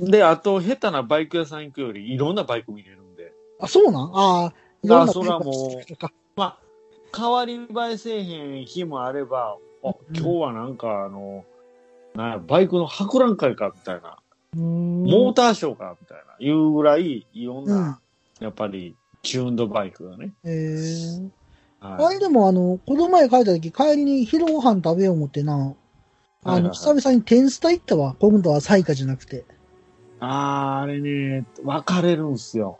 [0.00, 3.32] で、あと、下手なバイク屋さん行くより、いろんなバイク見れるんで。
[3.60, 4.10] あ、そうなん？
[4.12, 4.52] ああ。
[4.82, 6.58] いやろんなバイクが来てるかまあ、
[7.16, 11.44] 代わり映えせえへん日もあれば、あ、うん今日はなんかあの、
[12.14, 14.18] バイクの博覧会か、みたいな。
[14.56, 16.44] モーターショーか、みたいな。
[16.44, 18.00] いうぐらい、いろんな、
[18.40, 18.44] うん。
[18.44, 20.32] やっぱり、チューンドバイクがね。
[20.44, 21.30] えー、
[21.80, 22.14] あはい。
[22.14, 25.74] れでもあの、この前帰った時、帰りに昼ご飯食べよう思ってな、はい
[26.44, 28.16] あの、はいはい久々にテンスタ行ったわ。
[28.18, 29.44] 今度はサイカじゃなくて。
[30.20, 32.78] あー、あれね、分かれるんすよ。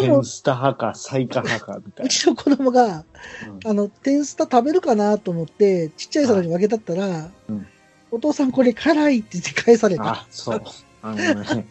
[0.00, 2.96] テンスタ派か、サイカ派か、みたいうちの子供が、な。
[2.96, 3.04] うん
[3.64, 7.66] あの、テンスタ食べるかなと思って、ちっちゃい皿に分けたったら、うん
[8.10, 10.04] お父さんこれ辛いって返された。
[10.04, 10.62] あ、そう。
[11.02, 11.66] あのね、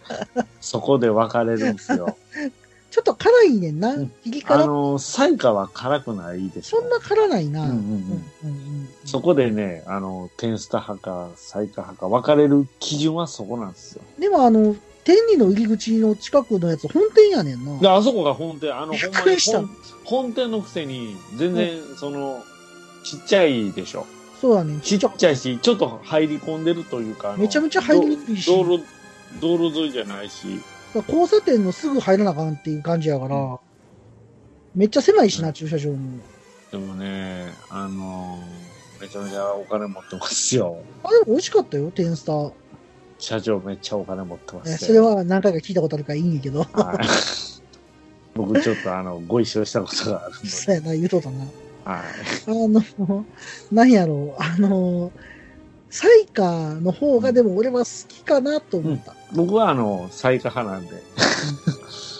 [0.62, 2.18] そこで分かれるんですよ。
[2.92, 3.94] ちょっと辛いねんな。
[3.94, 4.64] うんピリ辛。
[4.64, 6.80] あの、サイカは辛くないでしょ。
[6.80, 7.68] そんな辛ないな。
[9.04, 14.02] そこでね、あの、テンスタ派か、サイカ派か、分かれる基準はそこなんですよ。
[14.18, 17.78] でもあの、天理の入り口の近くのやつ、本店やねんな。
[17.80, 19.70] で、あそこが本店、あの、ほん
[20.06, 22.42] 本店のくせに、全然、その、
[23.04, 24.08] ちっちゃいでしょ。
[24.46, 24.80] そうだね。
[24.80, 28.86] ちっちゃいし、ちょっと入り込んでるというか、めちゃめちゃ入りにくいしど道路、
[29.42, 30.62] 道路沿いじゃないし、
[30.94, 33.60] 交差点のすぐ入らなあかんっていう感じやから、
[34.76, 36.20] めっちゃ狭いしな、うん駐車場も。
[36.70, 38.38] でもね、あの
[39.02, 40.78] めちゃめちゃお金持ってますよ。
[41.04, 42.52] あ、でも美味しかったよ、テンスタ。
[43.18, 44.88] 社長めっちゃお金持ってまえすよ。
[44.90, 46.60] それは何回か聞いたことあるからいいんやけど。
[46.60, 47.08] はい。
[48.36, 50.36] 僕ちょっとあの、ご一緒したことがある。
[50.48, 51.48] そうやな、言うとったな。
[51.86, 52.04] はい。
[52.48, 53.26] あの、
[53.72, 55.12] 何やろう、あの、
[55.90, 59.14] サイカーの方がでも俺は好きかなと思った。
[59.34, 61.02] 僕はあの、最下派なんで。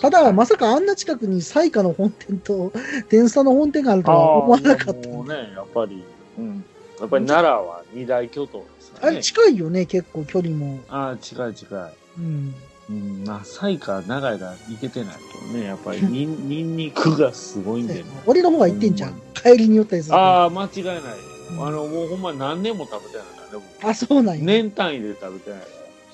[0.00, 2.72] ただ、まさかあんな近くに彩花の本店と
[3.08, 5.08] 天差の本店があるとは思わなかった。
[5.08, 6.04] もうね、やっぱり、
[6.38, 6.64] うん。
[7.00, 8.98] やっぱり奈良は二大巨頭ですね。
[9.02, 10.80] あれ近いよね、結構距離も。
[10.88, 11.94] ああ、近い近い。
[12.18, 12.54] うん。
[12.88, 18.04] うん、まあ、サイカ長いがいけてないけどね、やっぱりニン、ニンニクがすごいんでね。
[18.26, 19.20] 俺の方が行ってんじゃん。
[19.34, 20.18] 帰りに寄ったりすると。
[20.18, 20.96] ああ、間違いない。
[20.96, 20.98] う
[21.32, 24.44] んあの、もうほんま何年も食べてないからね、僕あ、そうなんや。
[24.44, 25.66] 年単位で食べてないか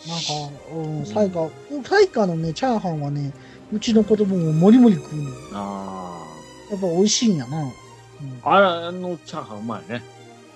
[0.07, 1.51] なんか、うん、彩花、
[1.83, 3.33] 彩花のね、チャーハンはね、
[3.73, 5.37] うちの子供ももりもり食うのよ。
[5.53, 5.59] ら。
[5.59, 6.25] あ
[6.71, 7.63] やっぱ美味しいんやな。
[7.63, 7.71] うん、
[8.43, 8.51] あ。
[8.51, 10.03] あれ、あのチャーハンうまいね。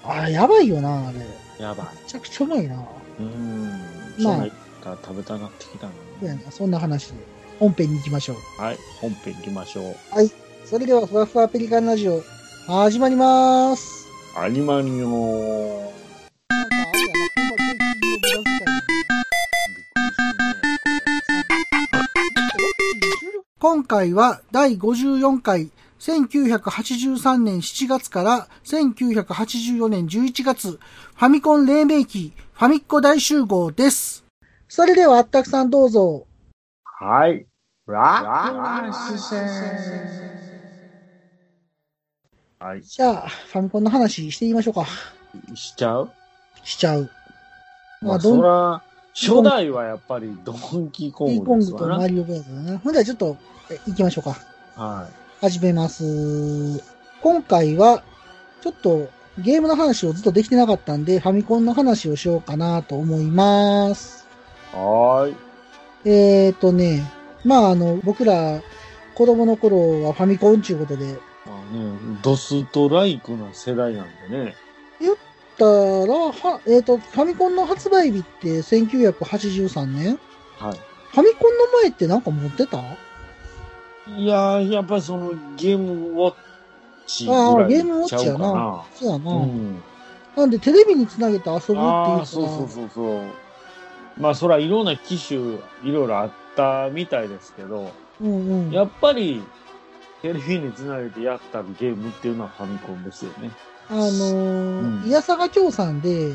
[0.05, 1.19] あれ、やばいよな、あれ。
[1.19, 1.25] め
[1.59, 1.87] やばい。
[2.07, 2.85] ちゃくちゃうまいな。
[3.19, 3.81] うん。
[4.23, 4.47] まあ
[5.03, 5.93] 食べたなってきたな。
[6.21, 7.15] そうやなそんな話で、
[7.59, 8.63] 本編に行きましょう。
[8.63, 9.97] はい、本編行きましょう。
[10.65, 12.23] それでは、ふわふわペリカンラジオ、
[12.67, 14.07] 始まりまーす。
[14.37, 15.93] アニマニオ
[16.49, 18.77] なんかあれやな、ほんまケーキの無駄遣い
[23.59, 34.26] 今回は第54回、1983年7月から1984年11月、ファミコン黎明期、ファミッコ大集合です。
[34.69, 36.27] それではあったくさんどうぞ。
[36.85, 37.47] はい。
[37.87, 39.37] ララッシュ
[42.59, 42.83] はい。
[42.83, 44.87] じゃあ、ファミコンの話していきましょうか。
[45.55, 46.11] しちゃう？
[46.65, 47.09] しちゃう。
[48.01, 48.83] まあ、どんそら、
[49.15, 51.95] 初代はやっぱりドンキーコンキーコンググですわな。
[51.95, 52.77] とマリオブラザーズね。
[52.79, 53.37] ほんではちょっと、
[53.71, 54.37] え行きましょうか。
[54.75, 55.09] は
[55.41, 56.83] 始めます。
[57.23, 58.03] 今回は、
[58.63, 64.26] ちょっとゲームの話をずっとできてなかったんで、ファミコンの話をしようかなと思います。
[64.77, 64.79] い。
[64.79, 65.37] はーい。
[66.05, 67.11] えーとね、
[67.45, 68.61] まああの、僕ら、
[69.15, 74.55] 子供の頃はファミコンということで、まあね、ドストライクの世代なんでね。
[75.59, 80.19] たら、は、えーと、ファミコンの発売日って1983年？
[80.59, 80.73] は
[81.13, 82.79] ファミコンの前ってなんか持ってた？
[82.79, 82.83] あ
[84.07, 84.23] い。
[84.23, 86.35] いやー、やっぱりそのゲームウォッ
[87.07, 88.85] チぐあー、らいゲームウォッチやなな。。
[88.95, 89.31] そうやな。
[89.33, 89.83] うん。
[90.37, 93.23] なんでテレビにつなげて遊ぶっていうああ、かそうそうそうそう。
[94.19, 95.39] まあ、そらいろんな機種、
[95.85, 98.71] いろいろあったみたいですけど、うんうん。
[98.71, 99.43] やっぱり、
[100.23, 103.51] テレビにつなげてやったゲームっていうのはファミコンですよね。
[103.89, 106.33] あのーうんいやさが京さんで、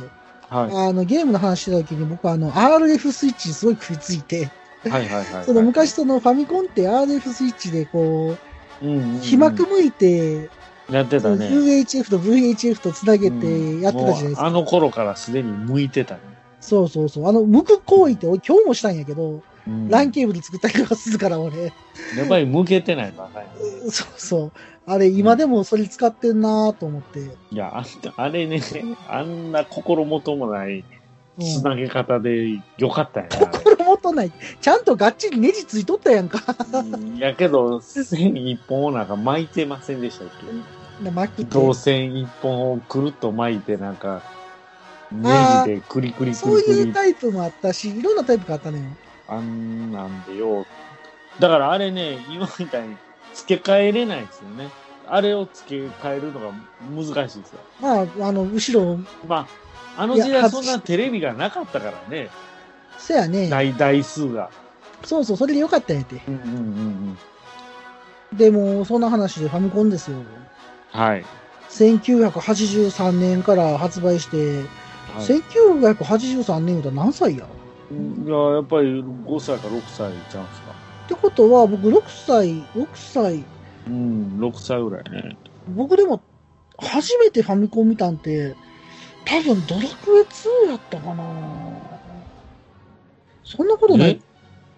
[0.49, 0.89] はい。
[0.89, 4.49] あの、ゲームの話してた時に僕はあの、RF スイッチにすごい食いついて、
[4.89, 5.45] はいはいはいはい。
[5.45, 8.37] その昔そのファミコンって RF スイッチでこ
[8.81, 10.49] うんうんうんう、被膜向いて、
[10.89, 11.47] やってたね。
[11.47, 14.41] VHF と VHF とつなげてやってたじゃないですか。
[14.41, 16.21] もうあの頃からすでに向いてたね。
[16.61, 17.27] そうそうそう。
[17.27, 21.65] あの、向く行為って俺今日もしたんやけど、うんランケーブル作ったりとかするから俺。
[21.65, 21.69] や
[22.23, 23.47] っぱり向けてないばかり。
[23.91, 24.51] そうそう。
[24.87, 27.19] あれ今でもそれ使ってんなと思って。
[27.51, 27.83] いや、あ
[28.15, 28.59] あれね、
[29.07, 30.83] あんな心もともない
[31.39, 33.47] うんつなげ方でよかったんやな。
[33.51, 34.31] 心もとない。
[34.59, 36.39] ちゃんとがっちりネジついとったやんか。
[36.73, 40.27] うんやけど、線一本をなんか巻いてませんでしたっ
[41.03, 41.11] け？
[41.11, 44.21] 巻くって導線一本をくるっと巻いてなんか、
[45.11, 45.29] ネ
[45.65, 46.77] ジでクリクリクそうリクリ。
[46.79, 48.83] いうタイプもあったし、いろんなタイプがあったのよ。
[49.27, 50.65] あんなんでよ。
[51.39, 52.95] だからあれね、今みたいに
[53.33, 54.69] 付け替えれないですよね。
[55.07, 56.51] あれを付け替えるのが
[56.89, 57.59] 難しいですよ。
[57.81, 58.97] まあ、あの、後ろ、
[59.27, 59.47] ま
[59.97, 62.29] あ、あの時代そんなテレビがなかったからね、
[62.97, 63.49] せやね。
[63.49, 64.49] 大台数が。
[65.03, 66.21] そうそう、それでよかったんやて。
[66.27, 67.17] うんうんうん
[68.31, 68.37] うん。
[68.37, 70.17] でも、そんな話でファミコンですよ。
[70.91, 71.25] はい。
[71.69, 74.63] 1983年から発売して、
[75.15, 77.45] はい、1983年言うたら何歳や？
[77.45, 77.47] っ
[78.25, 80.71] いや、やっぱり5歳か6歳ちゃうんすか。
[81.07, 83.43] てことは、僕6歳、6歳、
[83.87, 85.37] うん、6歳ぐらいね。
[85.75, 86.21] 僕でも、
[86.77, 88.55] 初めてファミコン見たんて、
[89.25, 91.23] 多分ドラクエ2やったかな
[93.43, 94.11] そんなことない？
[94.11, 94.19] え？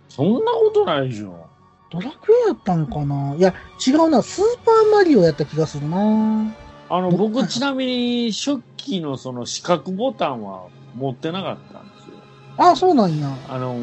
[0.09, 1.47] そんなことないでしょ。
[1.91, 3.35] ドラクエやったんかな？
[3.35, 3.53] いや、
[3.85, 4.23] 違うな。
[4.23, 6.51] スーパーマリオやった気がするな
[6.95, 12.15] あの、僕僕ちなみに初期のその四角ボタンは持ってなかったんですよ。
[12.57, 13.35] あ、そうなんや。
[13.49, 13.79] あの、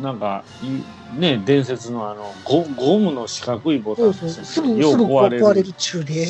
[0.00, 4.42] なんか、いね、伝説のあの、ゴゴムの四角いボタンそうそう。
[4.42, 5.44] ですぐ、よすぐ壊れる。
[5.44, 5.72] 壊れる。
[5.74, 6.26] 中で。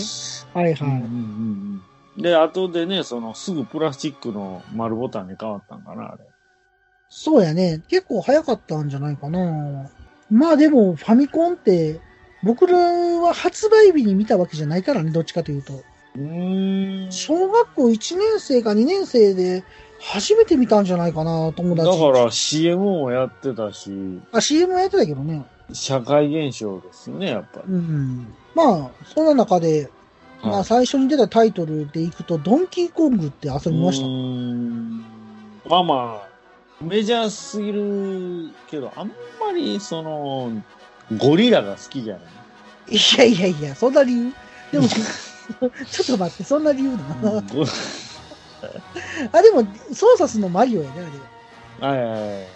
[0.53, 0.75] はいはい。
[0.81, 1.83] うんうんうん
[2.17, 6.25] うんで、後でね、その、すぐプラスチックの丸ボタンに変わったんかな、あれ。
[7.09, 7.81] そうやね。
[7.89, 9.89] 結構早かったんじゃないかな。
[10.31, 12.01] まあでも、ファミコンって、
[12.43, 15.85] 僕らは発売日に見たわけじゃないからね、どっちかというと。
[16.17, 17.13] うーん。
[17.13, 19.65] 小学校1年生か2年生で
[20.01, 21.91] 初めて見たんじゃないかな、友達。
[21.91, 23.91] だから CM もやってたし、
[24.33, 25.45] あ、CM やってたけどね。
[25.73, 27.73] 社会現象ですね、やっぱり。
[27.73, 28.35] うん。
[28.55, 29.91] まあ、そんな中で、
[30.43, 34.13] まあはい最初に出たタイトルでいくと、ドンキーコングって遊びましたうー。
[34.13, 34.99] ん
[35.67, 39.09] まあまあ、メジャーすぎるけど、あん
[39.41, 40.53] まりその、
[41.17, 42.25] ゴリラが好きじゃない
[42.95, 44.33] いやいやいや、そんな理由？
[44.73, 44.87] でも、
[45.91, 46.99] ちょっと待って、そんな理由な
[49.33, 50.95] あ、でも、操作するのマリオやね、
[51.81, 51.89] あれ。
[51.89, 52.47] はいはいはい。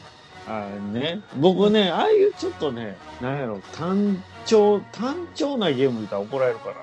[0.48, 6.76] あね、僕ね、ああいうちょっとね、なんやろ、単調、単調なゲーム言ったら怒られるから、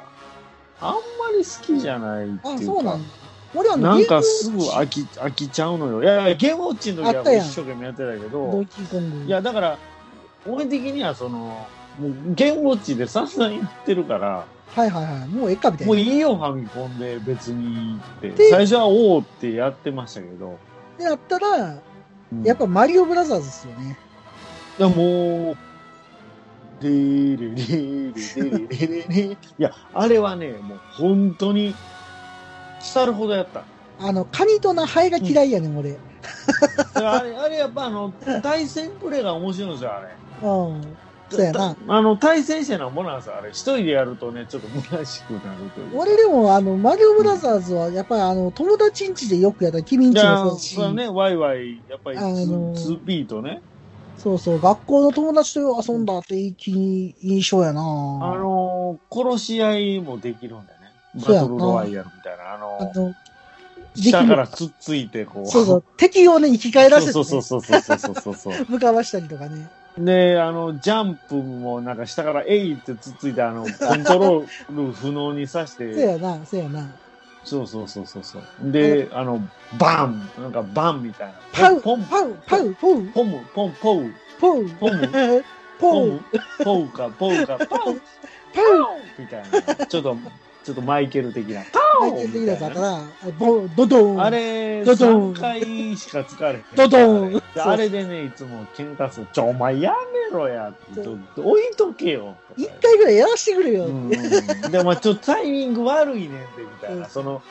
[0.82, 1.00] あんま
[1.36, 2.50] り好きじゃないっていうか。
[2.52, 3.10] あ、そうなんだ。
[3.56, 6.04] 俺あの、なんかすぐ飽き、飽きちゃうのよ。
[6.04, 8.62] いやいや、ゲームウォッチの時は一生懸命やってたけドど。
[9.26, 9.78] いや、だから、
[10.46, 11.65] 俺的にはその、
[11.99, 15.93] もう、ゲームウォッチで散々やってるから、はいはいはい、もうええかみたいな。
[15.93, 18.49] もういいよ、ファミコンで別にって。
[18.49, 20.58] 最初はおおってやってましたけど。
[20.97, 21.77] で、やったら、
[22.43, 23.97] やっぱマリオブラザーズですよね。
[24.77, 25.58] いや、もう、
[26.81, 27.47] でーれ
[28.67, 31.73] れれれれいや、あれはね、もう本当に、
[32.81, 33.63] 腐るほどやった。
[33.99, 35.95] あの、カニとナハエが嫌いやね、うん、俺。
[36.95, 38.12] あれ、あれやっぱあの、
[38.43, 40.08] 対戦プレーが面白いんですよ、あれ。
[40.41, 40.97] うん。
[41.30, 41.76] そうやな。
[41.88, 45.98] あの、対戦者のモナーズあれ、一人でやるとね、ちょっと虚しくなるという。
[45.98, 50.76] 俺でも、あの、マリオブラザーズは、やっぱり、あの、友達んちでよくやった、君んちもそうし。
[50.76, 53.62] そうね、ワイワイ、やっぱり、あの、2P とね。
[54.18, 57.84] そうそう、学校の友達と遊んだっていい印象やなあ
[58.38, 60.92] の、殺し合いもできるんだよね。
[61.16, 62.54] バトルロワイヤルみたいな。
[62.54, 63.14] あの、あの
[63.96, 65.48] 下からつっついて、こう。
[65.48, 68.54] そうそう、敵をね、生き返らせて、ね、そうそうそうそうそうそうそう。
[68.70, 69.70] 向かわしたりとかね。
[69.97, 76.88] で、あの、ジャンプもなんか下からえいってつっついて、あの、 コントロール不能にさしそうて、やな、そうやな。
[77.45, 78.71] そうそうそうそうそう。
[78.71, 79.39] で、あの、
[79.79, 81.34] バンなんかバンみたいな。
[81.53, 85.43] パウ、ポン、パウ、パウ、ポウ、ポム、ポン、ポウ、ポウ、ポム、
[85.79, 86.21] ポウ。
[86.63, 89.86] ポウか、ポウか、パウ、パウ、みたいな。
[89.86, 90.17] ちょっと、
[90.65, 91.62] ちょっとマイケル的な。
[91.71, 92.99] パマイケル的なやつあったら、
[93.38, 94.21] ボドドン。
[94.23, 96.65] あれ、ドドン3回しか使われへん。
[96.75, 99.28] ドドンであれでね、いつも喧嘩する。
[99.32, 99.93] ちょ、お前や
[100.32, 100.73] めろや
[101.38, 102.36] 置いとけよ。
[102.58, 103.86] 一回ぐらいやらしてくれよ。
[103.86, 104.10] うん。
[104.10, 107.08] でも、ちょっとタイミング悪いねんで、みたいな。
[107.08, 107.43] その、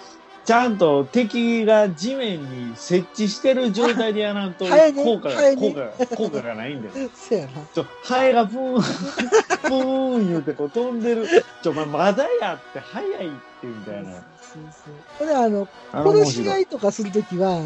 [0.44, 7.08] ちゃんと敵が地面に設置してる状態でやらんと、効果が、効果が、効果がないんだよ。
[7.16, 7.52] そうやな。
[7.72, 11.26] ちょ、ハエがプーン、プーン言うてこう飛んでる。
[11.62, 13.30] ちょ、まだやって早いっ
[13.60, 14.10] て、みたいな。
[14.10, 14.22] そう
[14.70, 14.94] そう。
[15.18, 17.60] これあの、殺し合いとかするときは、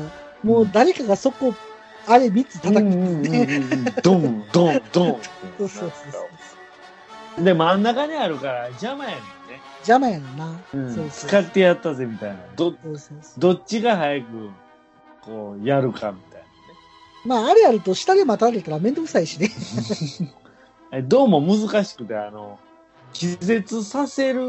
[0.44, 1.54] もう誰かがそこ、
[2.06, 2.80] あれ3つ叩く。
[2.80, 5.20] うんうんうんうんドン、ドン、ドン
[5.58, 7.44] そうそうそう。
[7.44, 9.60] で、真ん中にあるから邪魔やねんね。
[9.78, 10.60] 邪魔やねんな。
[10.72, 11.30] うんそうそう。
[11.30, 12.36] 使ってやったぜ、みたいな。
[12.56, 14.26] ど、そうそうそうどっちが早く、
[15.22, 16.42] こう、やるか、みたい
[17.24, 19.50] まあ、あれやると下で待たれたらめんどくさいしね。
[21.04, 22.58] どうも難しくて、あの、
[23.12, 24.40] 気絶させる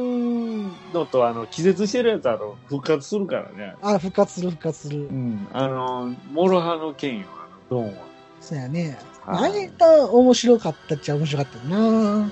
[0.94, 3.76] のと、あの、気絶してるやつは、あの、復活するからね。
[3.82, 5.12] あ復活する復活するう。
[5.12, 5.48] ん。
[5.52, 7.26] あの、諸刃の剣よ、
[7.70, 8.04] あの、ドンは。
[8.40, 8.98] そうやね。
[9.26, 12.32] はいあれが面白かったっちゃ面白かったよな。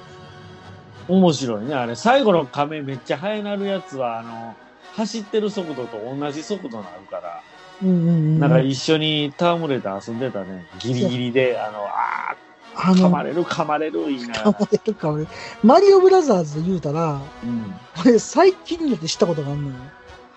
[1.08, 1.74] 面白いね。
[1.76, 4.56] あれ、最後の亀めっちゃ速なるやつは、あの、
[4.96, 7.42] 走ってる速度と同じ速度になるから、
[7.82, 8.40] うんうんうん。
[8.40, 10.66] なんか一緒に戯れて遊んでたね。
[10.80, 12.36] ギリギリで、あの、あ
[12.76, 14.54] あー、噛まの、れる噛まれる言いながら。
[14.54, 15.28] かまれるかまれる。
[15.64, 17.74] マリオブラザーズで言うたら、うん。
[17.96, 19.76] これ最近になって知ったことがあるのよ。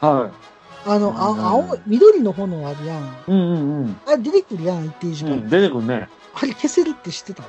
[0.01, 0.31] は
[0.87, 3.05] あの、うんあ青い、緑の炎あるやん。
[3.05, 3.09] い。
[3.29, 4.01] うんうんうん。
[4.07, 5.31] あれ出てくるやん、一定時間。
[5.33, 6.09] うん、出てくるね。
[6.35, 7.43] あれ消せるって知ってた？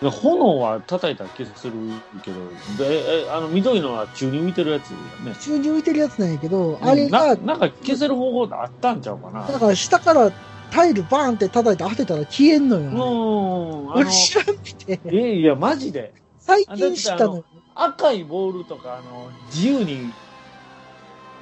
[0.00, 1.74] 炎は叩いたら消せる
[2.22, 2.36] けど、
[2.78, 5.34] で、え、あの、緑のは中に浮いてるやつよね。
[5.40, 9.46] 宙に浮いてるやつなんやけど、あれうんが、ななんか消せる方法あったんちゃうかな。
[9.48, 10.30] だから下から
[10.70, 12.90] タイルバーンって叩いて当てたら消えんのよ。
[12.90, 13.92] うん。
[13.92, 14.52] 俺、知らんく
[14.86, 16.14] て、え、いや、マジで。
[16.38, 17.44] 最近知ったのよ。
[17.74, 20.12] 赤いボールとか、あの、自由に、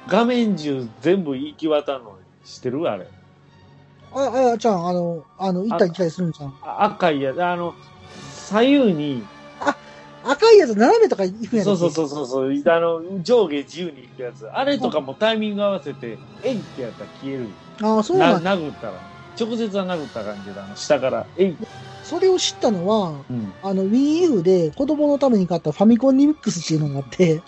[0.07, 3.05] 画面中全部行き渡るの知ってるあれ。
[4.13, 6.53] あ、あ、ちゃん、あの、あの、行ったり来たりするんじゃん。
[6.63, 7.75] あ赤いやつ、あの、
[8.47, 9.23] 左右に、
[10.23, 11.91] 赤いやつ斜めとか行くんやそうそうう。
[11.91, 14.45] そうそうそう、あの、上下自由に行くやつ。
[14.47, 17.47] あれとかもタイミング合わせて、えいってやったら消える。
[17.81, 18.57] ああ、そうななんだ。
[18.57, 18.93] 殴ったら。
[19.39, 21.57] 直接は殴った感じで、あの、下から、えい。
[22.03, 23.53] それを知ったのは、うん。
[23.63, 27.41] あの、Wii U で子供のために買ったファミコンリミックスっていうのがあって、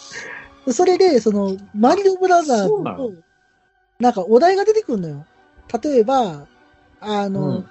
[0.71, 3.13] それで、その、マリオブラザーと、
[3.99, 5.25] なんかお題が出てくるのよ。
[5.81, 6.45] 例えば、
[6.99, 7.69] あの、うん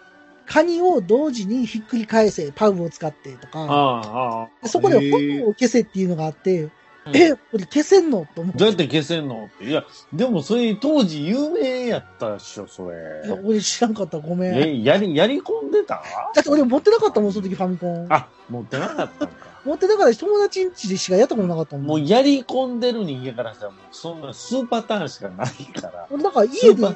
[0.49, 4.69] カニを同時にひっくり返せ、パウを使ってとか、ああ、ああ。
[4.69, 6.73] そこで炎を消せっていうのがあって、うん
[7.15, 8.27] え、これ消せんの？
[8.35, 8.59] と思って。
[8.59, 9.47] どうやって消せんの？
[9.47, 9.65] って。
[9.65, 9.83] いや、
[10.13, 13.41] でもそれ当時有名やったでしょ、そいやれ。
[13.45, 14.53] 俺知らんかった、ごめん。
[14.53, 15.95] だえ、やり、やり込んでた？
[15.97, 18.07] って俺持ってなかったもん、その時ファミコン。
[18.11, 19.37] あ、持ってなかったんか。
[19.65, 21.87] 持ってなかったし、友達ん家でしかやったことなかったもん。
[21.87, 25.49] もうやり込んでる人間からしたら、もうそんな数パターンしかない
[25.81, 26.07] から。
[26.11, 26.95] 俺なんかス家でやっ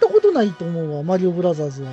[0.00, 1.90] たことないと思うわ、マリオブラザーズは。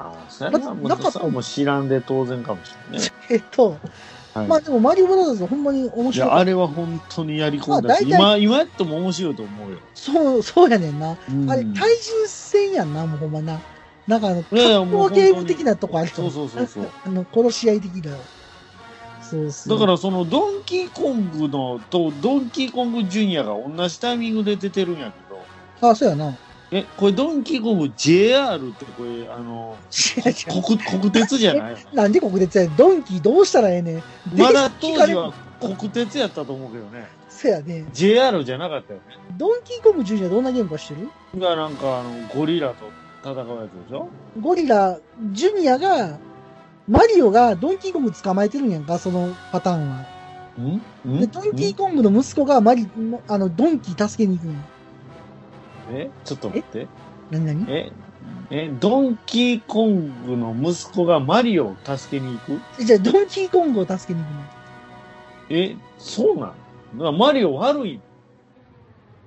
[0.00, 3.14] ああ、それはなかったもう知らんで当然かもしれないね。
[3.28, 3.76] えっと、
[4.34, 6.30] はいまあでもマリオブラザーズほんまに面白い。
[6.30, 9.78] あれは本当にやり込んだし、まあ今、今やっても面白いと思うよ。
[9.94, 11.16] そう、そうやねんな。
[11.28, 13.60] うんあれ、対人戦やんな、もうほんまな。
[14.06, 16.88] なんかあの、格闘ゲーム的なとこあるそうそうそうそう。
[17.04, 18.16] あの、殺し合い的な。
[19.20, 19.78] そうそう。
[19.78, 26.36] だからそのドンキーコングのとドンキーコングジュニアが同じタイミングで出てるんやけど、あ、そうやな。
[26.72, 29.76] え、これドンキーコング JR ってこれ、あの、
[30.62, 33.96] 国、国鉄じゃないよなんで国鉄やドンキーどうしたらええねん？
[33.96, 34.44] な。
[34.44, 37.08] まだで当時は国鉄やったと思うけどね。
[37.28, 37.86] そうやね。
[37.92, 39.16] JR じゃなかったよね。
[39.36, 41.02] ドンキーコングジュニアどんなゲームか知って
[41.34, 41.40] る？
[41.40, 42.84] がなんかあの、ゴリラと
[43.24, 44.08] 戦うやつでしょ？
[44.40, 44.96] ゴリラ、
[45.32, 46.18] ジュニアが、
[46.88, 50.06] マリオがドンキーコング捕まえてるんやんか、そのパターンは。
[50.60, 50.80] ん？
[51.16, 51.20] ん？
[51.20, 52.88] で、ドンキーコングの息子がマリ、
[53.26, 54.58] あの、ドンキー助けに行くんや。
[55.90, 56.86] えちょっと待って。
[57.30, 57.92] なになにえ
[58.50, 62.84] え、ドンキーコングの息子がマリオを助けに行く？
[62.84, 64.40] じゃあ、ドンキーコングを助けに行くの？
[65.50, 66.48] え、そうなん
[66.94, 68.00] だからマリオ悪い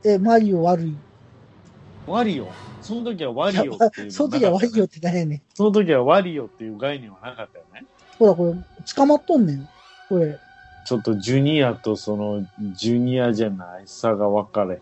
[0.03, 0.95] え、マリオ悪い。
[2.05, 2.47] ワリオ？
[2.81, 5.41] その時はワリオっていうその時は悪いよっってなんやねん。
[5.53, 7.85] その時はワリオっていう概念はなかったよね。
[8.19, 8.55] ほら、これ、
[8.93, 9.69] 捕まっとんねん。
[10.09, 10.37] これ。
[10.85, 14.81] ちょっとジュニアとそのジュニアじゃないさが分かれへん。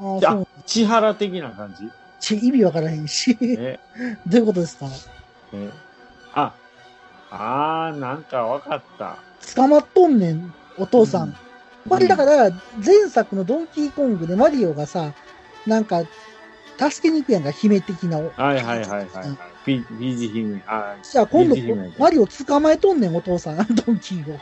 [0.00, 0.44] あ。
[0.66, 1.90] 千原的な感じ？
[2.20, 3.34] ち意味わからへんし。
[3.40, 3.78] どえ、
[4.32, 4.86] ういうことですか？
[5.52, 5.70] え、
[6.34, 6.54] あ、
[7.30, 9.18] あー、なんか分かった。
[9.54, 11.22] 捕まっとんねん、お父さん。
[11.24, 11.34] うん
[12.06, 12.50] だから、
[12.84, 15.14] 前作のドンキーコングでマリオがさ、
[15.66, 16.02] なんか、
[16.78, 18.18] 助けに行くやんか、姫的な。
[18.18, 19.38] はいはいはいはいはいうん。
[19.64, 20.62] ピピーチ姫。
[20.66, 21.56] あじゃあ今度
[21.98, 24.38] マリオ捕まえとんねん、お父さん、 ドンキーを。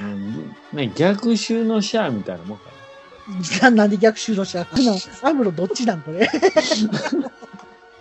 [0.00, 2.64] うん、ね、逆襲のシャアみたいなもんか
[3.40, 4.66] じゃあなんで逆襲のしゃ
[5.22, 6.20] あアムロどっちなんこれ？
[6.20, 6.30] な。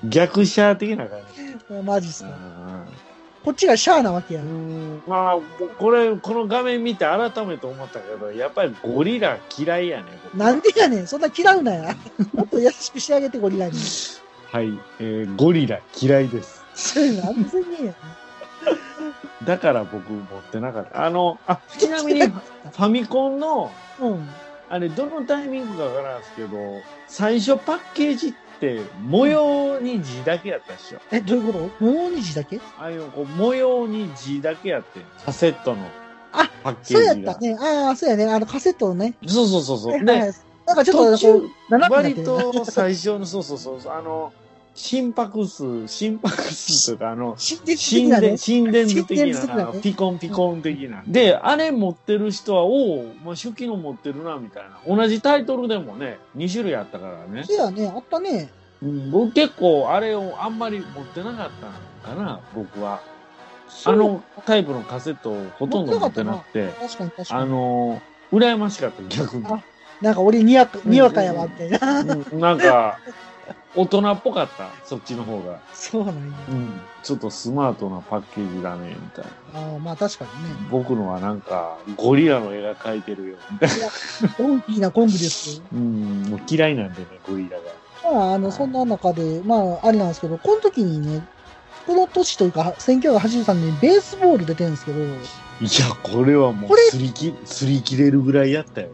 [0.04, 1.74] 逆シャア的な感じ。
[1.84, 2.30] マジっすか。
[2.32, 2.86] あ
[3.44, 4.42] こっちがシャアなわけや
[5.08, 5.38] まあ、
[5.80, 10.06] これ、この画面見て改めて思ったけど、やっぱりゴリラ嫌いやね。
[10.26, 11.96] 僕なんでやねん、そんな嫌うなや。
[12.34, 13.74] もっと優しくしてあげて、ゴリラに。
[14.52, 16.64] はい、えー、ゴリラ嫌いです。
[16.76, 17.94] そういうの安全にや。
[19.44, 21.04] だから僕持ってなかった。
[21.04, 24.30] あの、あ、ちなみにファミコンの、うん。
[24.72, 26.58] あれ、どのタイミングかわからんですけど、
[27.08, 31.00] 最初パッケージって模様に字だけやったでしょ。
[31.12, 31.86] え、どういうこと？
[31.86, 32.60] もう虹だけ？
[32.80, 35.86] ああいうこう模様に字だけやってんカセットの
[36.32, 37.14] あパッケそうや。
[37.14, 37.58] ったね。
[37.60, 38.26] ああ、そうやね。
[38.26, 39.16] あの、カセットのね。
[39.28, 39.92] そうそうそうそう。
[39.92, 44.32] はいで、はいなんかちょっと、割と最初の、そうそうそう、あの、
[44.74, 48.38] 心拍数、心拍数とか、あの、心電、。
[48.38, 51.04] 心電図的なピコンピコン的な。
[51.06, 54.96] で、あれ持ってる人は、おお、まあ、初期の持ってるな、みたいな。
[54.96, 57.44] 同じタイトルでもね、2種類あったからね。
[57.44, 57.92] そうやね。
[57.94, 58.50] あったね。
[58.82, 61.50] うん僕結構、あれをあんまり持ってなかっ
[62.04, 63.02] たのかな、僕は。
[63.86, 66.70] あのタイプのカセットをほとんど持ってなくて。
[66.80, 67.52] 確かに確かあに。
[67.52, 69.46] のー、羨ましかった、逆に。
[69.46, 69.64] あ
[70.02, 72.00] なんか俺にわか、にわかやわ、みたいな。
[72.00, 72.04] う
[72.36, 73.00] んなんか、
[73.74, 75.60] 大人っぽかった、そっちの方が。
[75.74, 76.22] そうなんや。
[76.50, 76.82] うん。
[77.04, 79.72] ちょっとスマートなパッケージだね、みたいな。
[79.72, 80.56] ああ、まあ確かにね。
[80.70, 83.76] 僕のはなんか、ゴリラの絵が描いてるよ、みたいな。
[84.38, 85.64] ドンキーなコングですよ。
[85.74, 87.64] うん、もう嫌いなんでね、ゴリラが。
[88.04, 91.26] まあ、あの、そんな中で、まあ、あれなんですけど、この時にね、
[91.88, 98.90] この年というか、1983年にベースボール出てるんですけど、いや、これはもう、すりき、すり切れるぐらいやったよ。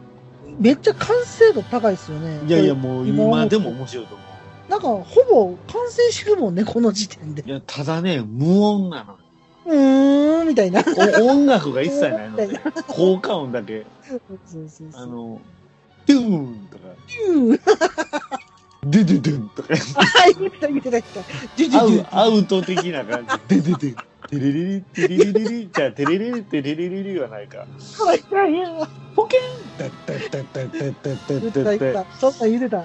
[0.60, 2.40] めっちゃ完成度高いですよね。
[2.48, 4.27] いやいや、こもう今でも面白いと思う。
[4.68, 7.44] れなんか、ほぼ完成してるもんね、この時点で。
[7.46, 9.20] いや、ただね、無音なのよ。
[9.66, 10.84] うーん、みたいな。
[11.22, 12.50] 音楽が一切ないので、
[12.88, 13.86] 効果音だけ。
[14.08, 14.90] そうそう。
[14.94, 15.42] あの、
[16.06, 16.84] ドゥーンとか、
[17.28, 17.60] うん。
[18.90, 21.00] デデデンとか、あ、言ってた、言ってた、
[21.58, 22.18] 言ってた。
[22.18, 23.56] アウト的な感じ。
[23.56, 23.96] デデデン。
[24.30, 27.60] テレレレ、テレレレレ、じゃあ、テレレレ、テレレレレはないか。
[27.60, 27.66] は
[28.16, 29.42] いはいはいポケン
[29.80, 32.06] タッタッタッタッタッタッタ言ってた、ッタッタ言ってた。
[32.20, 32.84] そんなん言ってた。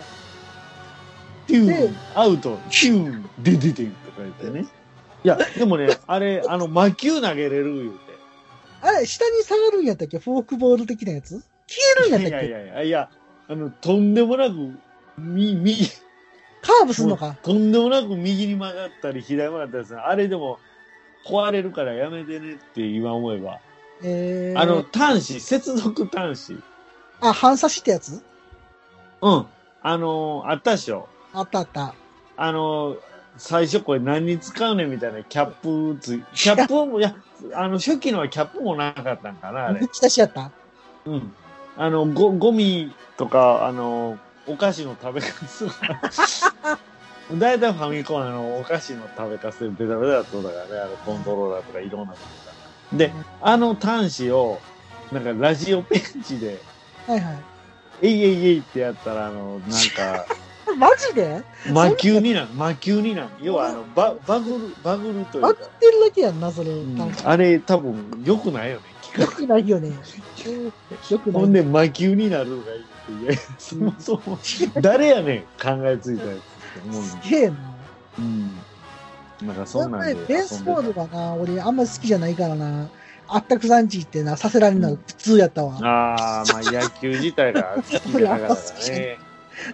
[1.61, 4.67] でピューン、アウト、ヒューン、デデデンとか言ってね。
[5.25, 7.99] いや、でもね、あれ、あの、魔球投げれる言うて。
[8.81, 10.19] あれ、下に下がるんやったっけ？
[10.19, 11.43] フォークボール的なやつ？
[11.67, 12.47] 消えるんやったっけ？
[12.49, 13.11] いやいやいや、いや、
[13.49, 14.55] あの、とんでもなく、
[15.19, 15.77] み、み、
[16.63, 17.37] カーブすんのか？
[17.43, 20.01] とんでもなく右に曲がったり、左に曲がったりする。
[20.01, 20.59] あれでも、
[21.27, 23.61] 壊れるからやめてねって今思えば。
[24.03, 26.57] えー、あの、端子、接続端子。
[27.21, 28.25] あ、反射してやつ？
[29.21, 29.47] うん。
[29.85, 31.09] あのあったでしょ。
[31.33, 31.95] あったあった。
[32.37, 32.97] あの
[33.37, 37.17] 最初これ何に使うねんみたいなキャップつい、キャップも、いや、
[37.55, 40.53] あの、初期のはキャップもなかったんかな、あれしやった。
[41.07, 41.35] うん。
[41.77, 45.73] あの、ご、ゴミとか、あの、お菓子の食べかすが
[47.39, 52.99] 大体ファミコンあの、お菓子の食べかすでベタベタだっただからね、あの、コントローラーとかいろんなものが。
[52.99, 54.61] で、あの端子を、
[55.11, 56.61] なんかラジオペンチで、
[57.07, 57.39] はいはい。
[58.03, 60.27] えいえいえいってやったら、あの、なんか、
[60.77, 61.43] マジで？
[61.73, 63.29] 魔球になる、魔球になる。
[63.41, 66.71] 要は、あの、ババグる、バグるというかバグっ、てるだけやんな、それ。
[66.71, 68.83] うんなんかあれ多分良くないよね。
[69.19, 69.89] よくないよね。
[69.89, 71.43] よくない。
[71.43, 74.39] ほんで魔球になるのがいいって、いや、そもそも、
[74.81, 77.57] 誰やねん、考えついたやつって思うすげえな。
[78.19, 78.51] うん。
[79.47, 82.89] なんかそんなんでやっぱりベースボールがな、俺あんま好きじゃないからな。
[83.29, 85.79] あったくさんちってな、させられるのが普通やったわ。
[85.79, 89.19] たああ、まあ野球自体が好き じゃなかったからね。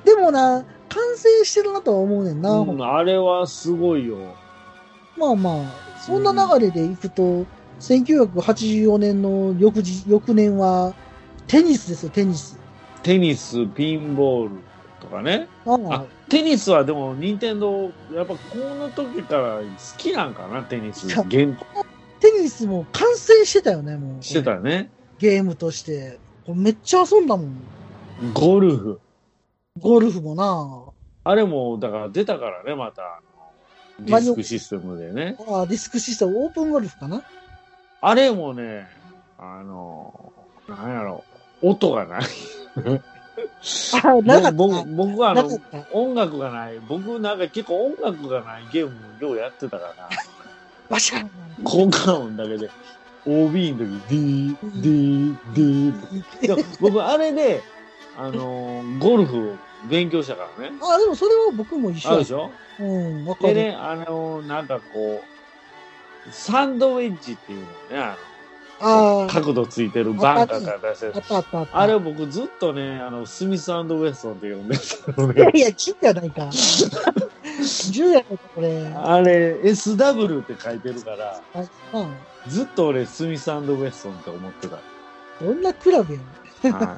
[0.04, 2.50] でもな、完成してるなとは思うねんな。
[2.50, 4.16] うん、あれはすごいよ。
[5.16, 7.44] まあまあ、そんな流れでいくと、
[7.80, 10.94] 1984年の翌日、翌年は、
[11.46, 12.58] テニスですよ、テニス。
[13.02, 14.56] テニス、ピンボール
[15.00, 15.48] とかね。
[15.66, 19.62] あテニスはでも、任天堂やっぱこの時から好
[19.96, 21.22] きなんかな、テニスいや。
[21.24, 21.56] ゲーム
[22.20, 24.22] テニスも完成してたよね、もう。
[24.22, 24.90] してたね。
[25.18, 26.18] ゲームとして。
[26.48, 27.52] めっちゃ遊んだもん。
[28.34, 29.00] ゴルフ。
[29.80, 30.84] ゴルフもな。
[31.24, 33.20] あれも、だから出たからね、また。
[34.00, 35.36] ディスクシステムでね。
[35.48, 37.22] ああ、ディスクシステム、オープンゴルフかな？
[38.00, 38.86] あれもね、
[39.38, 40.32] あの、
[40.68, 41.24] なんやろ、
[41.62, 42.22] 音がない。
[44.04, 44.52] ああ、なか。
[44.52, 45.48] 僕僕はあの。
[45.92, 46.78] 音楽がない。
[46.88, 50.08] 僕なんか結構音楽がないゲームようやってたから、
[50.88, 51.30] バシャン
[51.64, 52.70] 効果音だけで、
[53.26, 57.62] OB の時、ディー、ディー、ディーでも僕あれで、
[58.16, 60.76] あのーゴルフを勉強したからね。
[60.80, 62.50] ああ、でもそれは僕も一緒やあるでしょ？
[62.80, 63.54] うん、わかる。
[63.54, 65.22] でね、あのーなんかこ
[66.28, 68.16] う、サンドウェッジっていうのね、あ
[68.80, 71.18] の、ああ、角度ついてるバンカーから出せるあ。
[71.18, 71.78] ったあったあった。
[71.80, 75.40] あれを僕ずっとね、あの、スミスウェストンって呼んでたのね。
[75.40, 76.42] いやいや、10やないか。
[76.42, 78.86] 10やないか、これ。
[78.94, 82.08] ああれ、SW って書いてるから、あ
[82.46, 84.78] ずっと俺スミスウェストンって思ってた。
[85.40, 86.72] どんなクラブやん。
[86.74, 86.96] は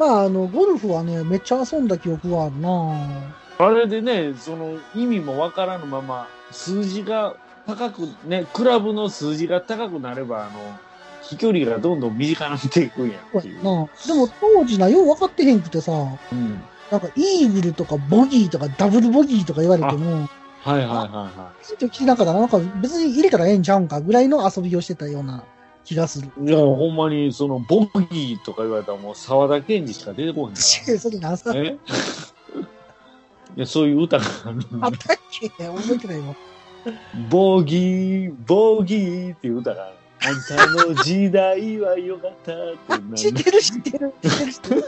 [0.00, 3.28] まあ、あの、ゴルフはね、めっちゃ遊んだ記憶はあるな
[3.58, 7.36] い、あれでね、その意味もわからぬまま、数字が
[7.66, 10.50] 高く、ね、クラブの数字が高くなれば、あの、
[11.20, 13.56] 飛距離がどんどん短くなっていくんやっていう。
[13.56, 13.66] なで
[14.14, 16.62] も当時な、よう分かってへんくてさ、うん。
[16.90, 20.28] なんかイーグルとかボギーとかダブルボギーとか言われても、
[20.62, 22.40] はいはいはいはちょっと聞きなかったな。
[22.40, 25.44] なんか別に入れたらええんちゃうんかぐらいの遊びをしてたような
[25.84, 26.30] 気がする。
[26.42, 26.48] い。
[26.48, 31.76] いや、ほんまに、その、ボギーとか言われたらもう沢田研二しか出てこへんかそれなさら。、え？
[33.56, 35.48] いや、そういう歌があるあったっけ？
[35.48, 36.34] 覚えてないわ。
[37.28, 39.94] ボギー、ボギーっていう歌がある。
[40.22, 40.34] あん
[40.76, 44.84] たの時代はよかったってな知ってる知ってる知ってる知ってる。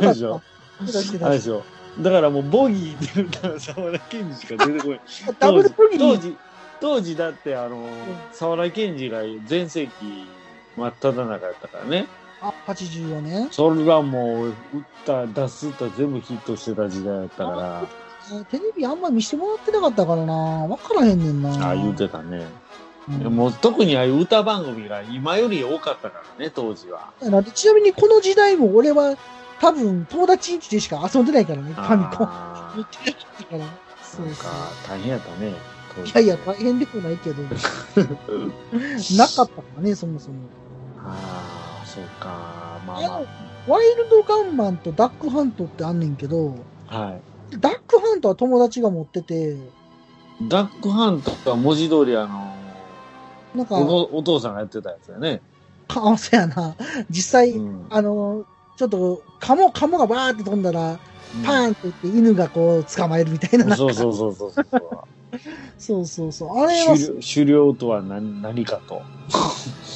[0.00, 0.40] でしょ
[1.22, 1.62] あれでしょ？
[2.00, 5.00] だからもうボギーっていう歌が沢田研二しか出てこない。
[5.40, 5.98] ダブルボギー。
[5.98, 6.36] 当時、
[6.80, 7.88] 当時だってあの、
[8.32, 9.92] 沢田研二が全盛期
[10.76, 12.06] 真っ只中やったからね。
[12.40, 13.48] あ、84年？
[13.50, 14.54] それがもう、打っ
[15.04, 17.50] た、出す歌全部ヒットしてた時代やったか
[18.30, 20.32] ら、テレビあんま見してもらってなかったからな。
[20.34, 21.50] わからへんねんな。
[21.66, 22.38] ああ言うてたね。
[22.38, 27.10] うんもう特にああいう歌番組が今より多かったからね、当時は。
[27.20, 29.16] だってちなみにこの時代も俺は
[29.60, 32.28] 多分友達ん家でしか遊んでないからね、ファミコン。
[34.02, 34.48] そうか。
[34.88, 35.52] 大変やったね。
[36.04, 37.42] いやいや、大変でもないけど。
[39.16, 40.36] なかったからね、そもそも。
[40.98, 42.78] ああ、そうか。
[42.86, 43.26] まああの、
[43.66, 46.50] ワイルドガンマンとダックハントってあんねんけど、
[46.90, 47.06] まあ。
[47.06, 47.20] はい。
[47.58, 49.56] ダックハントは友達が持ってて、
[50.48, 52.54] ダックハントは文字通りあの、
[53.54, 55.42] なんか、おのお父さんがやってたやつだよね。
[55.88, 56.76] か、そうやな。
[57.10, 57.86] 実際、うん。
[57.90, 58.44] あの、
[58.76, 60.98] ちょっと、カモ、カモがバーって飛んだら、
[61.44, 63.66] パーンって言って犬がこう捕まえるみたいな。
[63.66, 65.19] なんかそうそうそうそうそう。
[65.78, 66.58] そうそうそう。
[66.58, 68.96] あれは、狩猟とは何何かと。
[68.96, 69.02] こ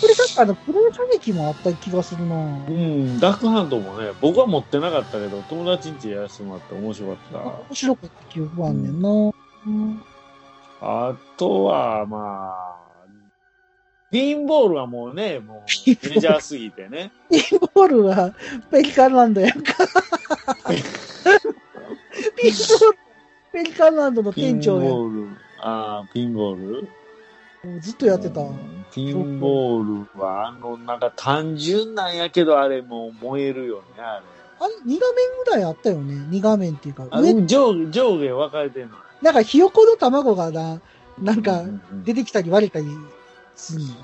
[0.06, 7.16] れ確かあの、プロ射撃もあった気がするなうん、ダックハントもね、僕は持ってなかったけど、友達ん家やらせてもらって面白かっ
[7.68, 10.02] 面白かった記憶はあんねんな、うん
[10.80, 11.08] た。
[11.08, 12.84] あとは、まあ、
[14.10, 17.10] ピンボールはもうね、もうメジャーすぎてね。
[17.30, 17.40] ピン
[17.74, 18.32] ボールは
[18.70, 19.74] ペリカンランドやんか。
[22.36, 22.98] ピンボール、
[23.54, 24.88] ペリカンランドのピン店長やん。
[24.88, 25.28] ボール、
[25.60, 26.88] ああ、ピンボール？
[27.62, 28.40] もうずっとやってた。
[28.40, 34.22] うんピンボールは、あの、なんか単純なんやけど、あれもう燃えるよね、あれ。
[34.60, 34.98] あれ、2画面
[35.44, 36.14] ぐらいあったよね。
[36.30, 37.06] 2画面っていうか。
[37.10, 38.96] あ上、上下、上下分かれてんの？
[39.22, 40.80] なんかひよこの卵がな、
[41.20, 41.62] なんか
[42.04, 42.86] 出てきたり割れたり
[43.56, 43.94] すんの。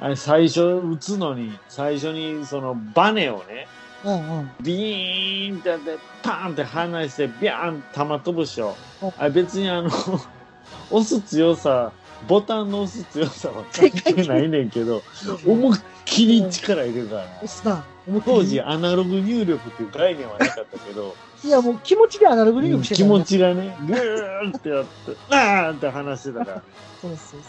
[0.00, 3.66] あれ最初打つのに、最初にそのバネをね、
[4.08, 4.50] うんうん。
[4.62, 9.12] ビーンってやって、パーンって離して、ビャーン弾飛ぶっしょうん。
[9.18, 9.90] あれ別にあの、
[10.90, 11.92] 押す強さ、
[12.26, 15.02] ボタンの押す強さは関係ないねんけど、
[15.46, 17.84] 思いっきり力入れるからね押すな。
[18.06, 26.62] 思いっきり当時アナログ入力っていう概念はなかったけど、いや、もう気持ちでアナログ入力してたね持ちがね、ぐーってやって、 あーって話してたから。
[27.00, 27.40] そうそうそう。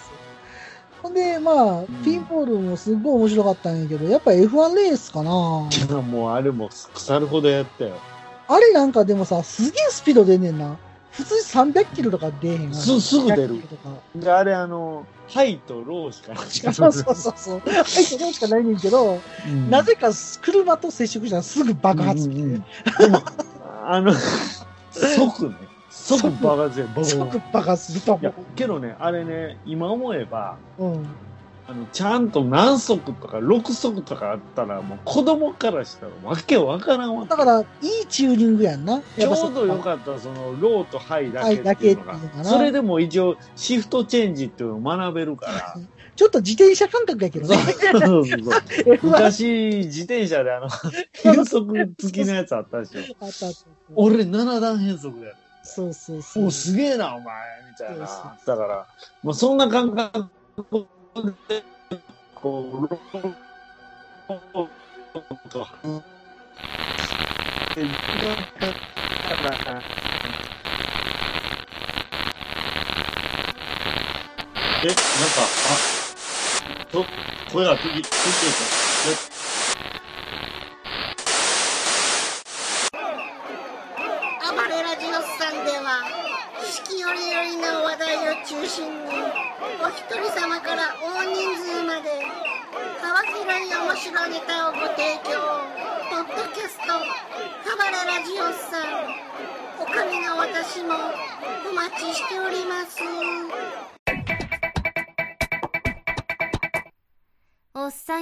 [1.01, 7.95] ほんで、まあ、ピンボールもすっごい面白かったんやけど、やっぱ F1 レースかないや、もうあれも腐るほどやったよ。
[8.47, 10.77] あれなんかでもさ、すげえスピード出んねんな。
[11.11, 16.45] 普通に300キロとか出えへんすすぐ出る100キロとかで、あれあの、ハイとローしかない。
[16.73, 17.59] そうそうそうそう。
[17.59, 20.09] はい、それしかないねんけど、うんなぜか
[20.41, 22.29] 車と接触したらすぐ爆発。
[22.29, 22.65] うんうん
[22.99, 23.21] でも、
[23.85, 24.13] あの、
[24.91, 25.55] 即ね、
[26.17, 30.85] 即爆発で、ボンぐ爆発すると思、けどね、あれね、今思えば、う。
[30.85, 31.05] うん。
[31.67, 37.29] あの、ちゃんと何足とか6足とかあったら、もう子供からしたらわけわからんわけ。
[37.29, 37.63] だから、い
[38.03, 38.99] いチューニングやんな。
[39.19, 42.43] ちょうどよっかった、その、ローとハイだけっていうのが。
[42.43, 45.75] それでも一応、シフトチェンジっていうのを学べるから。
[46.15, 47.73] ちょっと自転車感覚やけどそうね。
[47.73, 48.39] そうそう。
[48.97, 50.67] F1 昔、自転車であの、
[51.13, 53.01] 変速付きのやつあったでしょ。
[53.95, 55.33] 俺7段変速や。
[55.69, 56.45] そうそうそう。
[56.45, 58.37] おうすげえな、お前みたいな。
[58.45, 58.87] だから、
[59.23, 60.31] もうそんな感覚
[61.47, 61.63] で、
[62.35, 62.89] こう、
[65.49, 65.67] と、
[74.83, 74.87] え、
[75.19, 75.79] なんか、あ、
[76.91, 77.07] と、
[77.51, 78.51] 声が聞き、聞いて
[79.03, 79.28] 暴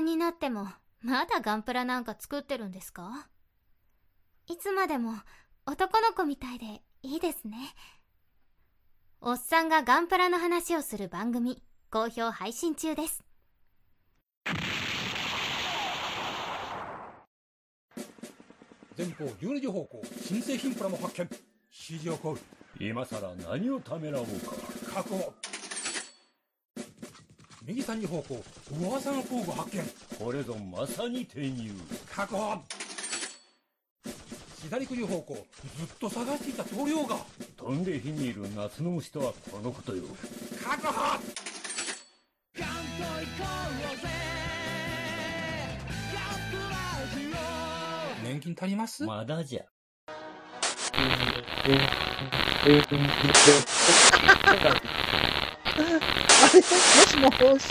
[0.07, 0.67] になっても、
[1.01, 3.27] まだガンプラなんか作ってるんですか？
[4.47, 5.13] いつまでも
[5.65, 7.57] 男の子みたいでいいですね。
[9.19, 13.23] おっさんがガンプラの話をする番組、好評配信中です。
[18.97, 21.29] 前方12時方向新製品プラも発見。
[21.89, 22.39] 指示を行う
[22.79, 24.31] 今さら何をためらおうか。
[24.95, 25.33] 確保
[27.67, 28.41] 右3時方向
[28.79, 29.83] 噂の工具発見。
[30.17, 31.71] これぞまさに転入。
[32.09, 32.63] 確保。
[34.61, 35.33] 左9時方向
[35.77, 37.17] ずっと探していた棟梁が。
[37.57, 40.05] 飛んで火にいる夏の虫とはこのことよ。
[40.63, 41.19] 確保。
[48.23, 49.03] 年金足ります？
[49.03, 49.65] まだじゃ。
[50.07, 50.13] あ
[55.77, 55.83] れ？
[55.85, 55.99] も
[57.05, 57.65] しもーし？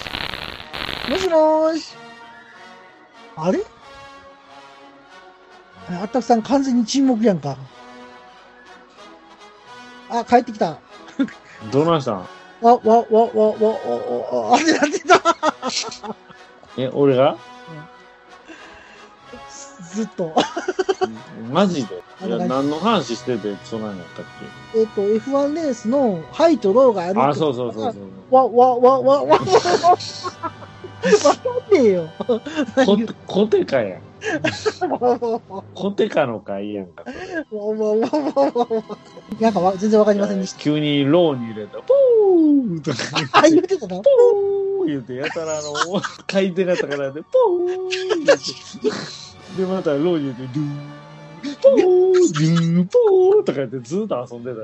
[1.09, 1.95] もしもーし？
[3.37, 3.65] あれ？
[5.89, 7.57] あれあったくさん完全に沈黙やんか。
[10.11, 10.79] あ、帰ってきた。
[11.71, 12.15] どないしたん？
[12.15, 12.27] わ、
[12.63, 15.21] わ、わ、わ、わ、わ、わ、あれなってた。
[16.77, 17.37] え、俺が
[19.97, 20.35] ずっと。
[21.51, 22.03] マジで？
[22.27, 24.25] いや、何の話してて、そんなんやったっ
[24.75, 28.35] えっと、F1 レースのハイとローがあるけあ、そうそうそうそう。
[28.35, 29.95] わ、わ、わ、わ、わ、わ、わか
[31.71, 32.09] んねえよ。
[32.85, 34.03] こ、コテカやん。
[35.75, 37.05] コテカの会やんか。
[37.51, 38.83] わ、わ、わ、わ、わ、わ。
[39.41, 40.59] なんかわ全然わかりませんでした。
[40.59, 42.97] 急にローに入れたら、ポーとか
[43.33, 43.97] あ、言ってたな。
[43.97, 48.33] ポー言うて、やたらあの、回転が高らで、ポー言うて。
[49.57, 54.61] で、またローに入れて、ドゥー、ポー、ドゥー、ポーとか言ってずっと遊んでた。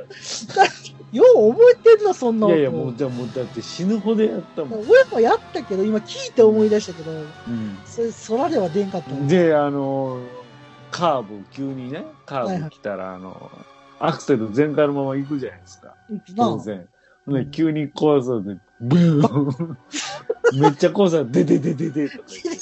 [1.13, 4.81] よう覚えてんの、そんな音いやいや、もう、じゃあもう、だって死ぬほどやったもん。
[4.89, 8.09] 俺もやったけど、今聞いて思い出したけど、うんそれ、
[8.39, 9.27] 空では出んかったわ。
[9.27, 10.21] で、あの、
[10.91, 13.51] カーブ、急にね、カーブ来たら、あの、
[14.01, 15.95] アクセル全開のまま行くじゃないですか。
[16.37, 16.89] 当然。
[17.27, 19.77] ね、急に怖そうで、ブーン
[20.61, 22.62] めっちゃ怖さ、でででででとか言って。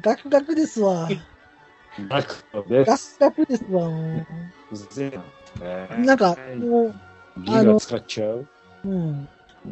[0.00, 1.08] ガクガクですわ。
[2.08, 3.18] ガクトでガす。
[3.18, 3.88] クガクですわ。
[3.88, 4.26] も
[4.70, 5.12] うぜ
[5.62, 6.94] えうなんか、もう、
[7.42, 8.46] ギガ使っちゃう
[8.84, 9.28] うん。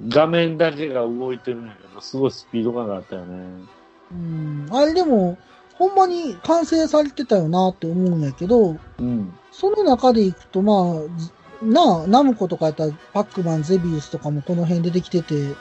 [0.09, 3.64] 画面だけが動いてるんだけど、すごいスピード感があったよね。
[4.12, 4.66] うん。
[4.70, 5.38] あれでも、
[5.74, 9.34] ほんまに完成されてたよなって思うんやけど、うん。
[9.53, 11.30] その中でいくと、まあ、ず
[11.62, 15.55] なあ、ナムコとかやったら、パックマン、ゼビウスとかもこの辺出てきてて、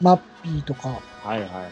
[0.00, 1.70] マッピーとか、はいはいはい。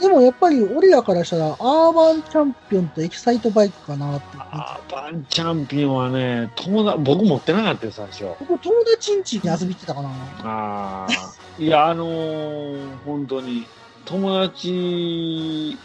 [0.00, 4.26] でもやっぱり俺らからしたら、アーバンチャンピオンとエキサイトバイクかなって。
[4.38, 8.24] アーバンチャンピオンはね、友達、僕持ってなかったよ、最初。
[8.40, 10.10] 僕友達ん家に遊びに行ってたかな。
[10.44, 11.08] ああ。
[11.58, 13.66] いや、あのー本当に、
[14.04, 15.78] 友達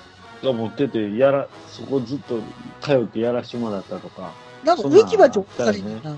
[0.44, 2.40] が持ってて、やら、そこずっと
[2.82, 4.34] 通ってやらしてもらったとか。
[4.66, 6.18] なんか植木鉢を借りてな。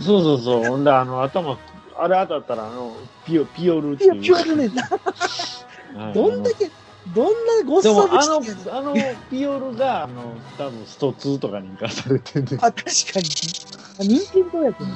[0.00, 0.64] そうそうそう。
[0.64, 1.56] ほんで、あの、頭、
[1.96, 4.12] あれ当たったら、あの、ピオ、ピオルっていう。
[4.12, 4.82] ピュピュアルねんな。
[4.82, 6.70] はいどんだけ、
[7.14, 8.94] どんなごっそあのぶちって、あの、
[9.30, 12.56] ピオルが、あの、多分、スト2とかに生かされてんで。
[12.56, 12.80] あ、確か
[13.20, 14.18] に。
[14.18, 14.94] 任天堂やけどね。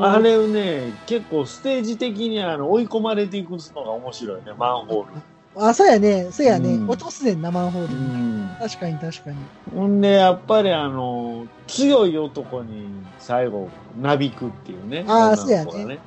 [0.00, 5.12] あれをね、結構ステージ的にあの追い込まれていくのが面白いね、マンホール。
[5.56, 6.28] あ、そうやね。
[6.32, 6.74] そうやね。
[6.74, 7.94] うん落とすねんな、マンホール。
[7.94, 8.50] うん。
[8.58, 9.36] 確かに確かに。
[9.74, 12.88] ほんで、やっぱりあの、強い男に
[13.18, 13.68] 最後、
[14.00, 15.04] なびくっていうね。
[15.06, 15.98] あー女の子がそうやね。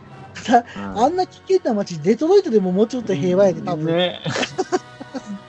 [0.46, 3.86] たうんあんな危険な街、デトロイトでももうちょっと平和やで、多分。
[3.86, 4.22] ね。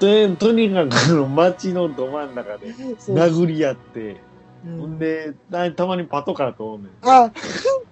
[0.01, 4.21] で、 とにかくあの街のど真ん中でそう殴り合って、
[4.65, 6.93] うんほんで、たたまにパトカーとおんねん。
[7.03, 7.31] あ、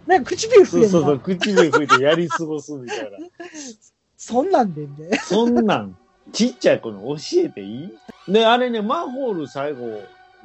[0.06, 3.10] なんか唇増えうそうそう、口で吹いてやり過ごすみたいな。
[4.26, 4.88] そんなんで。
[5.18, 5.96] そんなん、
[6.32, 7.92] ちっちゃい子に教えていい？
[8.26, 10.02] で、あれね、マンホール最後、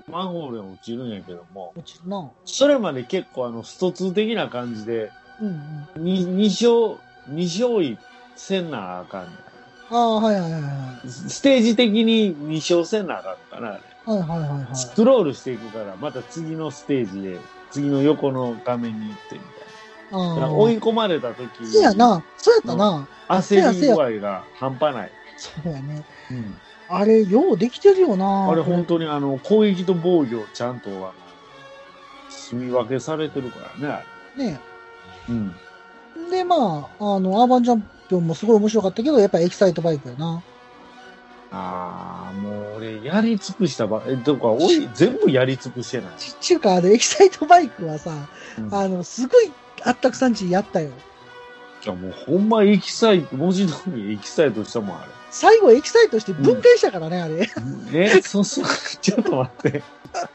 [0.08, 2.30] マンホールに落ちるんやけども、落ちるな。
[2.46, 6.04] それまで結構あの、スト2的な感じで、うんうん。
[6.04, 7.98] に二勝、二勝い
[8.36, 9.32] せんなあかんね
[9.90, 10.60] ああ、はいはいは
[11.04, 11.10] い。
[11.10, 13.82] ステージ的に二勝せんなあかんかな、あれ。
[14.06, 14.76] はいはいはいはい。
[14.76, 17.40] スクロールしていくから、また次のステージで、
[17.72, 19.61] 次の横の画面に行ってみたいな。
[20.12, 20.52] だからああ。
[20.52, 22.24] 追い込まれた時そうやな。
[22.38, 23.08] そうやったな。
[23.30, 25.12] 焦り具合が半端ない。
[25.38, 26.04] そうやね。
[26.30, 26.56] うん
[26.94, 28.50] あれ、ようできてるよな。
[28.52, 31.14] あれ本当にあの、攻撃と防御ちゃんとあの、
[32.30, 34.04] 住み分けされてるから
[34.36, 34.52] ね。
[34.52, 34.60] ね。
[35.30, 35.56] うん。
[36.30, 40.44] で、まあ、あの、アーバンチャンピオンもすごい面白かったけど、やっぱエキサイトバイクやな。
[41.54, 46.12] ああ、もう俺、やり尽くしたば、え、どこか、おい、全部やり尽くしてない。
[46.18, 48.12] ちちゅうか、あの、エキサイトバイクはさ、
[48.58, 49.52] うんあの、すごい
[49.84, 50.90] あったくさんちやったよ。
[51.84, 57.38] いやもうほんまエキサイト、文字通りエキサイトしたもん、あ最後エキサイトして分解したからね、あれ。
[57.38, 58.18] れ。
[58.18, 58.66] え、そう そう、
[59.02, 59.84] ちょっと待って。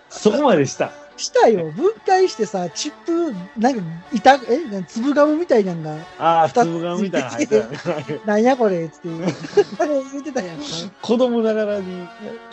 [0.08, 0.90] そこまでした。
[1.16, 1.70] したよ。
[1.72, 3.82] 分解してさ、チップ、なんか、
[4.12, 8.20] いた、え、なんか粒ガムみたいなんが、ああ、粒がみたいなの入ってたね。
[8.26, 9.08] なんやこれ、つって、
[9.78, 10.64] あれ言ってたやんか。
[11.02, 12.06] 子供ながらに、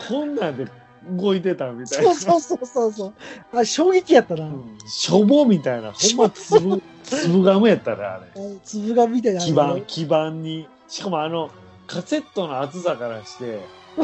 [0.08, 0.66] こんなんで
[1.12, 2.14] 動いてたみたいな。
[2.16, 3.58] そうそうそうそうそう。
[3.58, 4.46] あ、衝撃やったな。
[4.46, 8.26] うんしょぼみたいな、ほんま粒、粒ガムやったら、あれ。
[8.36, 10.68] あ粒ガムみたいなの基板、基板に。
[10.88, 11.50] しかもあの、
[11.88, 13.62] カセットの厚さからして、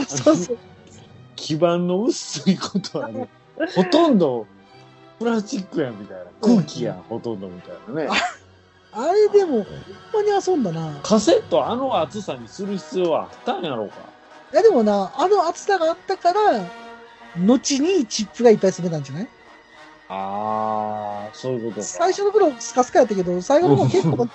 [0.07, 0.57] そうそう。
[1.35, 3.29] 基板の薄いことはね、
[3.75, 4.45] ほとんど
[5.19, 6.25] プラスチックやんみたいな。
[6.41, 8.09] 空気やん、ほとんどみたいなね。
[8.91, 10.99] あれでも、ほんまに遊んだな。
[11.03, 13.95] カセットあの厚さにする必要はあったんやろうか。
[14.51, 16.63] いやでもな、あの厚さがあったから、
[17.45, 19.27] 後にチップがいっぱい詰めたんじゃない？
[20.11, 21.83] あー、そういうことか。
[21.83, 24.27] 最初の頃スカスカやったけど、最後の方結構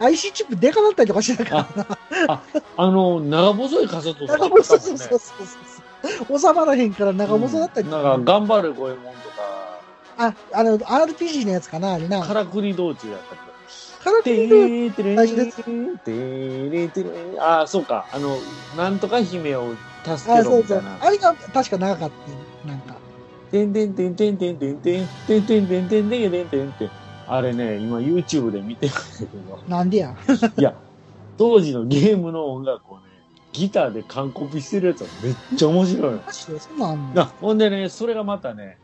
[0.00, 1.84] IC チップでかなったりとかしてたから
[2.26, 2.42] な。
[2.76, 5.46] あの、長細いカセットとかあ長細ったもんねそうそうそう
[6.26, 6.38] そう。
[6.40, 8.02] 収まらへんから長細だったりとか。
[8.02, 9.80] なんか、頑張れ五右衛門とか、
[10.18, 12.20] あ、あの、RPG のやつかな、あれな。
[12.26, 13.42] からくり道中やったけど。
[13.46, 13.51] カ
[14.04, 15.62] ラクてリのーてれ大事です
[17.40, 18.06] ああ、そうか。
[18.12, 18.36] あの、
[18.76, 20.98] なんとか姫を助、けろみたいな。。
[21.00, 22.96] あれが確か長かったよなんか。
[23.50, 26.90] てんてんてんてんてんてんてんてんてんてんてんてんてんてんてんてん
[27.28, 30.16] あれね、今 YouTube で見てるんだけど、なんでや。
[30.56, 30.74] いや、
[31.38, 33.04] 当時のゲームの音楽をね、
[33.52, 36.14] ギターで完コピしてるやつはめっちゃ面白い。
[36.14, 38.78] マジでそんなんあんのほんでね、それがまたね、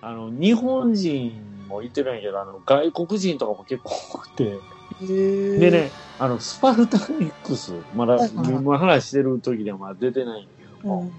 [0.00, 4.58] あの、日本人もいてるんやけど、あの、外国人とかも結構多くて、
[5.00, 11.12] でね、あの、スパルタニックス、まだはいはいはいゲームの話してる時ではまだ出てないんだけども、うんうん。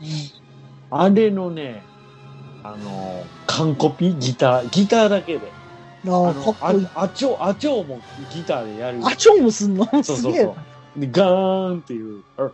[0.90, 1.84] あれのね、
[2.64, 5.52] あの、完コピギター、ギターだけで。
[6.08, 6.74] ああ、あ。
[6.96, 8.00] あ、あちょ、あちょも
[8.34, 9.00] ギターでやる。
[9.04, 9.86] あ、チョンもすんの？
[10.04, 10.67] そうすげえそうそう。
[10.98, 12.24] で、ガーンっていう。
[12.38, 12.52] あ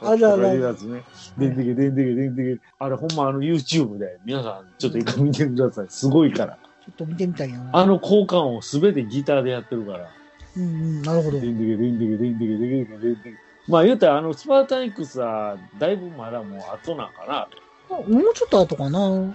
[0.00, 1.02] ああるあるやつね。
[1.36, 2.62] でんでけでんでけでんでけ。
[2.78, 5.86] あれほんまあの YouTube で皆さんちょっと一回見てください。
[5.90, 6.56] すごいから。
[6.84, 7.68] ちょっと見てみたいな。
[7.72, 10.08] あの交換をすべてギターでやってるから。
[10.56, 11.46] うんうん、なるほどで。
[11.46, 13.36] んでけでんでけでんでけでんでけでんでけ。
[13.68, 17.48] まあ言うたらあのスパータニックスはだいぶまだもう後なんかな。
[17.90, 19.34] もうちょっと後かな。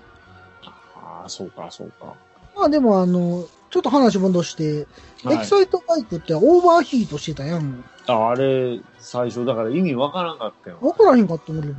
[0.95, 2.15] ああ、そうか、そうか。
[2.55, 4.86] まあでもあの、ちょっと話戻して、エ
[5.24, 7.84] はいキサイトバイクってオーバーヒートしてたやん。
[8.07, 10.78] ああれ、最初だから意味わからんかったよ。
[10.82, 11.76] わからへんかったもん、でも。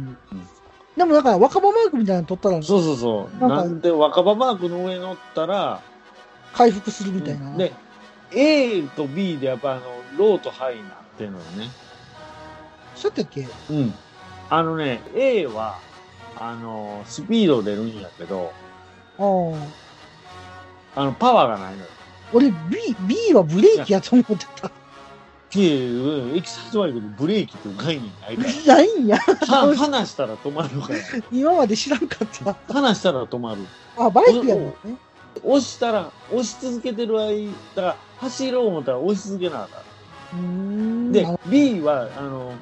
[0.97, 3.49] でもだから若葉マークみたいなの取ったらそうそうそう。
[3.49, 5.80] なんで若葉マークの上に乗ったら、
[6.53, 7.57] 回復するみたいな。
[7.57, 7.72] で、
[8.32, 9.82] A と B でやっぱあの、
[10.18, 11.70] ローとハイになってんのよね。
[12.95, 13.49] そうやったっけ？
[13.70, 13.95] うん。
[14.51, 15.78] あのね、A は、
[16.36, 18.53] あの、スピード出るんやけど、
[19.18, 19.88] ああ。
[20.99, 21.86] あの、パワーがないのよ。
[22.32, 22.55] 俺 B、
[23.07, 24.68] B はブレーキやと思ってた。
[25.55, 29.16] いやいやうんエキサイトバイクでブレーキっていう概念ないかないんや。
[29.49, 29.66] ら。
[29.66, 30.99] は離したら止まるから。
[31.32, 32.74] 今まで知らんかった。
[32.74, 33.62] 離したら止まる。
[33.96, 34.74] あ、バイクやもんね。
[35.44, 39.82] 押したら、押し続けてる間、だから走ろう思ったら押し続けなあか
[40.32, 41.09] うーん。
[41.11, 41.12] ん。
[41.12, 42.53] であ、B は、あの、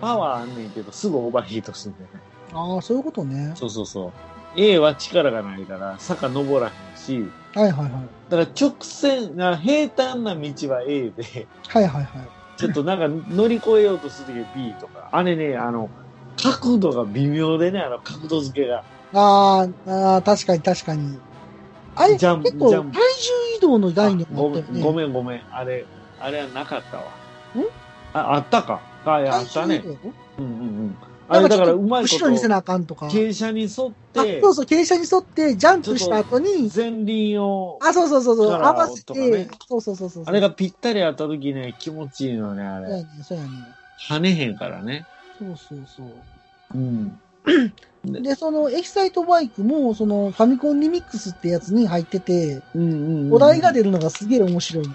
[0.00, 2.06] パワーあんねんけど、すぐオーバーヒートするんね。
[2.52, 3.52] あー、そういうことね。
[3.54, 4.12] そうそうそう。
[4.56, 8.08] A は力がないから、坂登らへんし、はいはいはい。
[8.28, 12.28] だから直線、な平坦な道は A で、はいはいはい。
[12.56, 15.08] ちょっとなんか乗り越えようとするとき B とか。
[15.12, 15.90] あれね、あの、
[16.42, 18.82] 角度が微妙でね、あの角度付けが。
[19.12, 21.18] あーあー、確かに確かに。
[21.94, 22.96] あれ、ジャン結構体ジャン重
[23.58, 24.82] 移動の概念あごめん、ね。
[24.82, 25.42] ごめんごめん。
[25.52, 25.86] あれ、
[26.20, 27.02] あれはなかったわ。
[27.04, 27.08] ん？
[28.12, 28.80] あ、あったか。
[29.04, 29.88] あ、いやあったね体。
[29.88, 30.12] 重移動？
[30.38, 30.96] うんうんうん。
[31.28, 33.06] あれだからうまい後ろにせなあかんとか。
[33.06, 40.24] 傾斜に沿っあ、てそ、うそう、傾斜に沿ってジャンプした後に、前輪を、あ、そうそうそうそう、合わせて、とかねそうそうそうそう。
[40.26, 42.88] あれがぴったりあった時ね、気持ちいいのね、あれ。
[42.88, 43.50] そうやね、そうやね。
[43.98, 45.06] 跳ねへんからね。
[45.38, 46.24] そうそうそ
[46.74, 46.78] う。
[46.78, 47.18] うん。
[48.22, 53.32] で、そのエキサイトバイクも、そのファミコンリミックスってやつに入ってて、うんうん、うん。
[53.32, 54.94] お題が出るのがすげえ面白いの。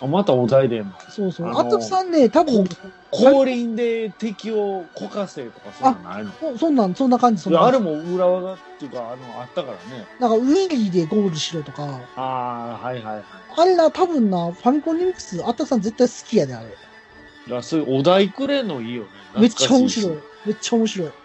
[0.00, 0.92] あ、またお題でんの。
[1.08, 1.48] そうそう。
[1.48, 2.64] あのーあとさんね、多分、
[3.10, 6.32] 後輪で敵をこかせとかそんなんないの？
[6.52, 10.06] そそんなん、そんな感じ、そんなあれも裏技っていうか、あの、あったからね。
[10.20, 13.24] なんか、ウィリーでゴールしろとか、ああ、はいはいはい。
[13.56, 16.66] あれな、多分な、ファミコンリミックス、あったくさん絶対好きやで、あれ。
[16.66, 19.08] だからそういうお題くれんのいいよね。
[19.38, 20.18] めっちゃ面白いい。。
[20.44, 21.08] めっちゃ面白い。
[21.08, 21.18] だか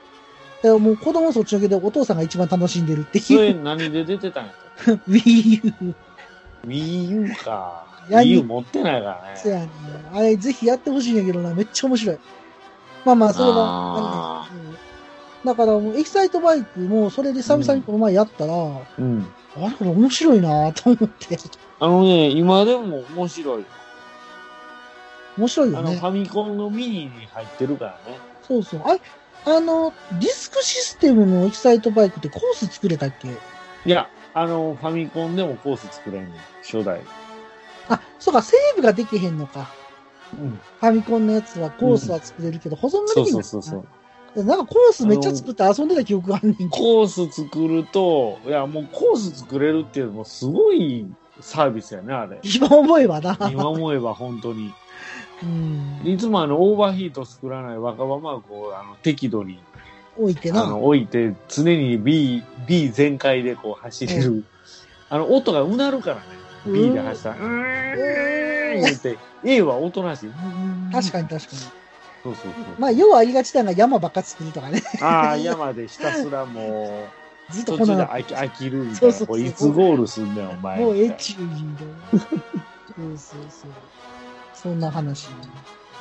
[0.63, 3.61] らもう子供そっちのけでお父さんが一番楽しんでるってそれいう。
[3.61, 4.55] 何で出てたんやっ
[4.85, 5.73] たっ Wii U。
[6.63, 7.85] け ?Wii U か。
[8.09, 9.37] いや Wii U 持ってないからね。
[9.37, 9.69] そうやね。
[10.13, 12.19] あれ、ぜひやってほしいんやけどな、めっちゃ面白い。
[13.05, 14.77] まあまあ、それはあ、あれねうん
[15.45, 19.27] だからもう、エキサイトバイクも、それで久々にこの前やったら、うん。
[19.57, 21.37] あれ、これ面白いなと思って。
[21.79, 23.65] あのね、今でも面白い。
[25.37, 26.05] 面白いあの、よねフ。
[26.05, 28.19] ァミコンのミニに入ってるからね。
[28.47, 28.81] そうそう。
[28.85, 29.01] あれ、
[29.45, 33.27] あの、ディスクシステムのエキサイトバイクってコース作れたっけ？
[33.27, 33.33] い
[33.85, 36.33] や、あの、ファミコンでもコース作れんねん。
[36.61, 37.01] 初代。
[37.89, 39.69] あ、そうか、セーブができへんのか。
[40.39, 40.49] うん。
[40.51, 43.43] ファミコンのやつはコースは作れるけど、保存がそうできない。
[43.43, 43.85] そうそう
[44.35, 44.43] そう。
[44.43, 46.69] なんかコースめっちゃ作って遊んでた記憶があんねん。
[46.69, 51.05] コース作ると、いや、もうコース作れるっていうのもすごい
[51.39, 52.39] サービスやね、あれ。
[52.43, 53.37] 今思えばな。
[53.51, 54.73] 今思えば本当に。
[55.43, 56.01] うん。
[56.03, 59.59] いつもあの、オーバーヒート作らない若葉マークをあの適度に
[60.17, 60.63] 置いてな。
[60.63, 64.43] あの置いて、常に B、B 全開でこう走れる。
[65.09, 66.21] あの、音がうなるからね。
[66.65, 70.29] B で走ったら、うーん言って、A は音なし。
[70.91, 71.61] 確かに確かに。
[72.23, 72.79] そうそうそう。
[72.79, 74.81] まあ、要はありがちなのが山ばっか作るとかね。
[75.01, 77.09] ああ、山でひたすらも
[77.49, 79.47] う、ずっとこの、途中で飽き飽きるみたいうな。
[79.47, 80.79] いつゴールすんねん、お前。
[80.79, 81.93] もうエチューみたいな。
[82.95, 83.71] そうそうそう。
[84.53, 85.27] そんな話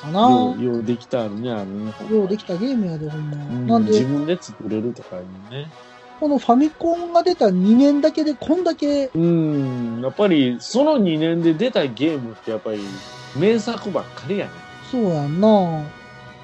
[0.01, 0.29] かな。
[0.29, 1.93] よう、ようできたあるね、あるね。
[2.09, 3.37] ようできたゲームやで、ほんま。
[3.37, 5.69] うんなんで、自分で作れるとかいうね。
[6.19, 12.79] このファミコンが出た2年だけでこんだけ、うん、やっぱり、その2年で出たゲームってやっぱり、
[13.37, 14.51] 名作ばっかりやね。
[14.89, 15.83] そうやんな。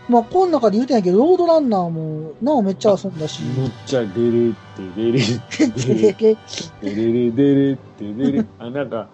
[0.09, 3.43] まあ、この中で言うてんやけど、ロードランナーも、なおめっちゃ遊んだし。
[3.43, 6.37] むっちゃデレってデレってデレでで
[6.81, 8.45] デレレデレってデレ。
[8.57, 9.09] あ、なんか、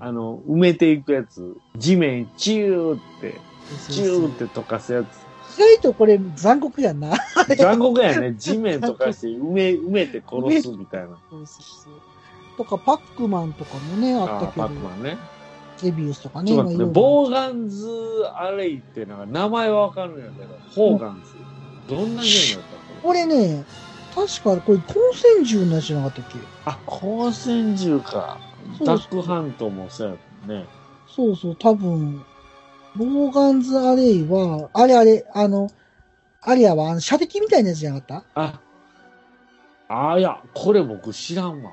[0.00, 1.56] あの、埋めていくやつ。
[1.76, 3.34] 地面チューって、
[3.90, 5.19] チューって溶かすやつ。
[5.60, 7.12] 意外とこれ残酷やんな。
[7.58, 8.34] 残酷やね。
[8.38, 11.08] 地面溶かして埋め、埋めて殺すみたいな。
[12.56, 15.18] とか、パックマンとかもね、あったあパけど、ックマンね。
[15.76, 16.52] ゼビウスとかね。
[16.52, 17.88] ちょっと待って、ボーガンズ
[18.36, 21.94] アレイってなんか名前はわかるんやけど、ホーガンズ。
[21.94, 23.64] どんなゲームやったのこれね、
[24.14, 26.38] 確かこれ、光線銃のやつじゃなかったっけ？
[26.66, 28.38] あ、光線銃か。
[28.84, 30.66] ダックハントもそうやね。
[31.08, 32.22] そうそう、多分、
[33.06, 35.70] ボーガンズアレイは、あれあれ、あの、
[36.42, 38.60] あれやわ、あの、射的みたいなやつじゃなかった？
[39.88, 41.70] あ、あいや、これ僕知らんわ。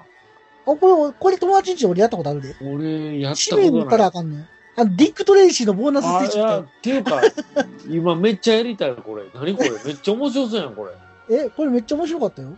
[0.65, 2.55] あ、これ、これ友達んち俺やったことあるで。
[2.61, 4.11] 俺、やった使ことない命持ったらあ。
[4.11, 4.47] かんねん。
[4.78, 7.21] あの、ディック・トレイシーのボーナスステあ、ージいや、っていうか、
[7.89, 9.23] 今めっちゃやりたいこれ。
[9.34, 9.71] 何これ？
[9.86, 10.91] めっちゃ面白そうやん、これ。
[11.45, 12.49] え、これめっちゃ面白かったよ。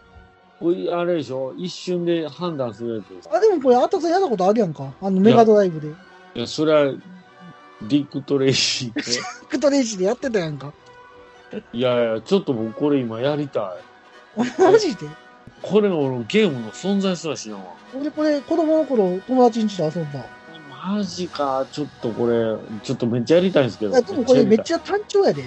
[0.59, 1.53] これ、あれでしょ？
[1.57, 3.29] 一瞬で判断するやつ。
[3.35, 4.93] あ、でもこれ、あったくさんやったことあるやんか。
[5.01, 5.87] あの、メガドライブで。
[5.87, 5.93] デ
[6.35, 6.93] いや、それは、
[7.83, 9.01] ディック・トレイシーで。
[9.01, 10.73] ィック・トレイシーでやってたやんか。
[11.73, 13.75] いやいや、ちょっと僕これ今やりた
[14.37, 14.61] い。
[14.61, 15.07] マジで？
[15.61, 17.73] これの俺ゲームの存在すら知らんわ。
[17.93, 20.25] 俺これ、子供の頃、友達んちで遊んだ。
[20.69, 23.91] マジか、ちょっとこれ、ちょっとめっちゃやりたいんですけど。
[23.91, 25.43] いや、でもこれめっゃちゃ単調やで。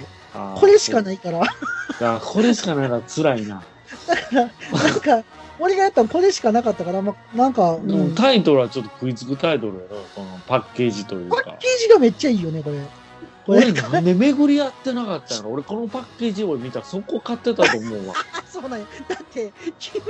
[0.55, 1.39] これしかないから。
[1.39, 1.43] い
[1.99, 3.63] や、これしかないから辛いな。
[4.33, 5.23] なんか、
[5.63, 11.67] 俺がやったのこれしかなかったから、ま、なんか、うんでもタイトルはちょっと食いつくタイトルやろ、このパッケージというかパッケ。
[11.67, 12.79] ージがめっちゃいいよね、これ。
[13.45, 15.51] これ俺なんで巡り合ってなかったの？
[15.51, 18.13] 俺このパッケージを見たらそこ買ってたと思うわ。
[18.33, 18.85] あ、 そうなんや。
[19.07, 20.01] だって、君、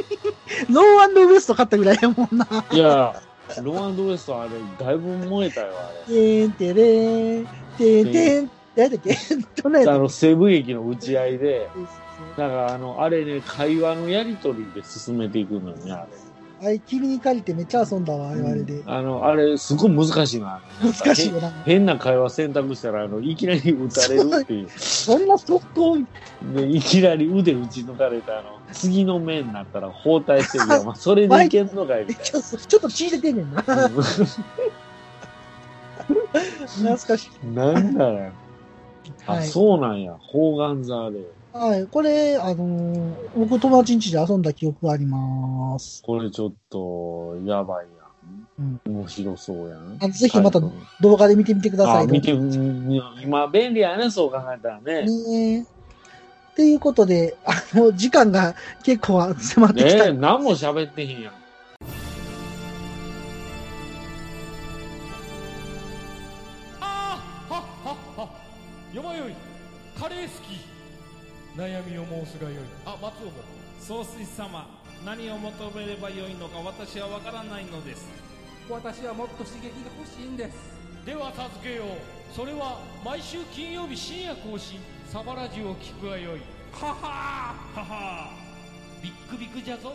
[0.69, 2.47] ノーウエスト買ったぐらいやもんな。
[2.71, 3.21] いや、
[3.63, 4.51] ローアンドウエストあれ、
[4.83, 6.13] だいぶ燃えたよ、あれ。
[6.15, 7.47] てーんてれーん、
[7.77, 9.17] てんてん、誰だっけ？
[9.63, 11.69] どんなやつあの、西部劇の打ち合いで、
[12.37, 16.23] だからあの、あれね、会話のやりとりで進めていくのよね、あれ。
[16.65, 18.81] あれ、君に借りてめっちゃ遊んだわ、あれはあれで。
[18.85, 20.61] あの、あれ、すごい難しいな。
[20.81, 21.51] 難しいよな。
[21.65, 24.69] 変な会話選択したら、あの、いきなり撃たれるっていう。
[24.69, 25.97] そんな速攻、
[26.55, 30.83] で、いきなり腕打ち抜かれたあの、次の面になったら包帯してるよ。
[30.87, 33.61] まあ、それでいけんのかいみたいちょっと、ちょっと血出てんねんな。
[33.61, 33.89] な。
[36.03, 37.47] 懐かしい。
[37.47, 38.31] なんだよ。
[39.27, 39.47] あ、はい。
[39.47, 40.15] そうなんや。
[40.19, 41.19] 砲丸座で。
[41.53, 41.85] はい。
[41.87, 46.01] これ、あのー僕友達ん家で遊んだ記憶があります。
[46.03, 48.03] これちょっと、やばいや
[48.59, 48.99] うんん。
[49.01, 49.97] 面白そうやん。
[50.01, 50.59] あぜひまた
[51.01, 52.03] 動画で見てみてください。
[52.05, 52.91] あ、見て、うん
[53.21, 55.03] 今便利やね、そう考えたらね。
[55.05, 55.61] ねえ。
[55.61, 55.65] っ
[56.55, 60.05] ていうことで、あの、時間が結構は迫ってきた。
[60.05, 61.33] ねえ、何も喋ってへんやん。
[66.79, 68.29] あーはっはっは
[68.93, 69.33] よまよい
[69.99, 70.42] カレー好き
[71.55, 72.63] 悩みを申すがよい。
[72.85, 73.31] あ松尾も。
[73.79, 74.67] 総帥様
[75.05, 78.07] 何を求めればよいのか私は分からないのです。
[78.69, 80.55] 私はもっと刺激が欲しいんです。
[81.05, 81.87] では助けよう。
[82.33, 84.79] それは毎週金曜日深夜更新。
[85.07, 86.41] サバラジュを聞くがよい。
[86.71, 87.55] はは。
[87.75, 88.29] ーはは。
[88.99, 89.93] ービックビックじゃぞ。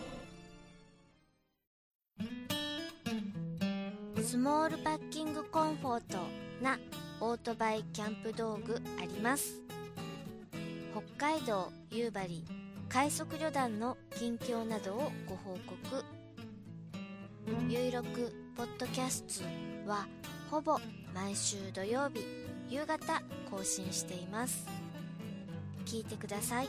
[4.28, 6.18] スモールパッキングコンフォート
[6.62, 6.78] な
[7.18, 9.67] オートバイキャンプ道具あります
[11.18, 12.44] 北海道夕張
[12.88, 16.04] 快速旅団の近況などをご報告
[17.68, 19.22] ゆいろくポッドキャス
[19.84, 20.08] トは
[20.50, 20.76] ほぼ
[21.14, 22.24] 毎週土曜日
[22.68, 24.66] 夕方更新しています
[25.86, 26.68] 聞いてください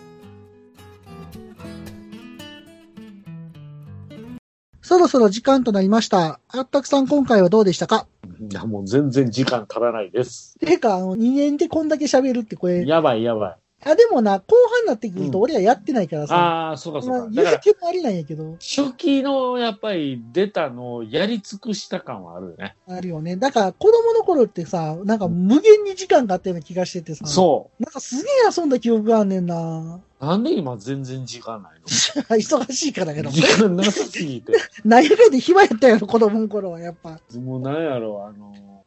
[4.81, 6.39] そろそろ時間となりました。
[6.49, 8.07] あったくさん今回はどうでしたか？
[8.39, 10.57] いや、もう全然時間足らないです。
[10.59, 13.57] ていうか、あの、2年でこんだけ喋るってこれ、やばいやばい。
[13.85, 22.75] あ、でもな、後半になってくると俺はやってないからさ、ああ、そうかそまあうか。、だから、言うてもありなんやけど、初期のやっぱり出たのをやり尽くした感はあるよね。
[22.87, 23.37] あるよね。
[23.37, 28.25] だから、子供の頃ってさ、なんか無限に時間があったような気がしててさ、そなんかすげえ
[28.55, 30.25] 遊んだ記憶があんねんなう。
[30.25, 33.31] なんで今全然時間ない 忙しいからやろの。
[33.31, 34.51] 時間なさすぎて。
[34.83, 37.21] 何やかんで暇やったやろ、子供の頃は、やっぱ。
[37.35, 38.83] もうなんやろ、あの、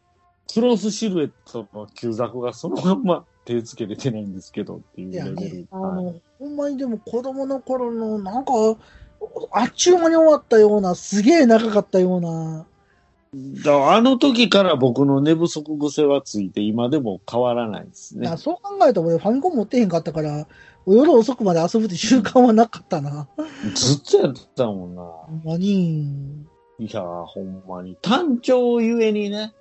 [0.53, 8.53] クロスシルエットの旧作がそのまんま手つけれてないんですけどっていうレベルね。、あはいの、ほんまにでも子供の頃の、なんか、
[9.53, 12.67] あっちゅう間に終わったような、すげえ長かったような、
[13.65, 18.37] だあの時から僕の寝不足癖はついて今でも変わらないですねな。
[18.37, 20.47] そう考えたら俺ファミコン持ってへんかったから、
[20.87, 23.29] 夜遅くまで遊ぶって習慣はなかったな。
[23.75, 25.03] ずっとやってたもんな。
[25.03, 26.03] ほんまに。
[26.79, 27.97] いやー、ほんまに。
[28.03, 29.55] 単調ゆえにね。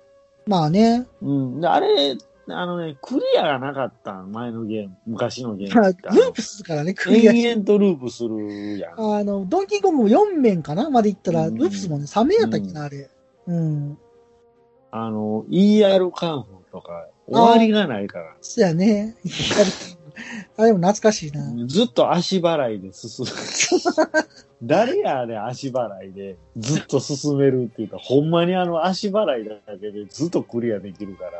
[0.46, 1.06] まあね。
[1.22, 1.60] うん。
[1.62, 2.18] であれ、
[2.48, 6.08] あのね、クリアがなかったん前のゲーム、昔のゲームって。
[6.08, 8.92] あのープするからね、クリア延々とループするやん。
[8.94, 13.08] あの、ドンキーコングも4面かなまで行ったら、うんループスもね、3面やったっけな、あれ。
[13.46, 13.98] うん。
[14.90, 18.34] あの、ER カンフーとか、終わりがないから。
[18.40, 19.16] そやね。
[20.58, 21.66] あれも懐かしいな。
[21.66, 23.30] ずっと足払いで進む。
[24.62, 31.32] 誰やあれ足払いでずっと進めるっていうか、ほんまにあの足払いだけでずっとクリアできるから。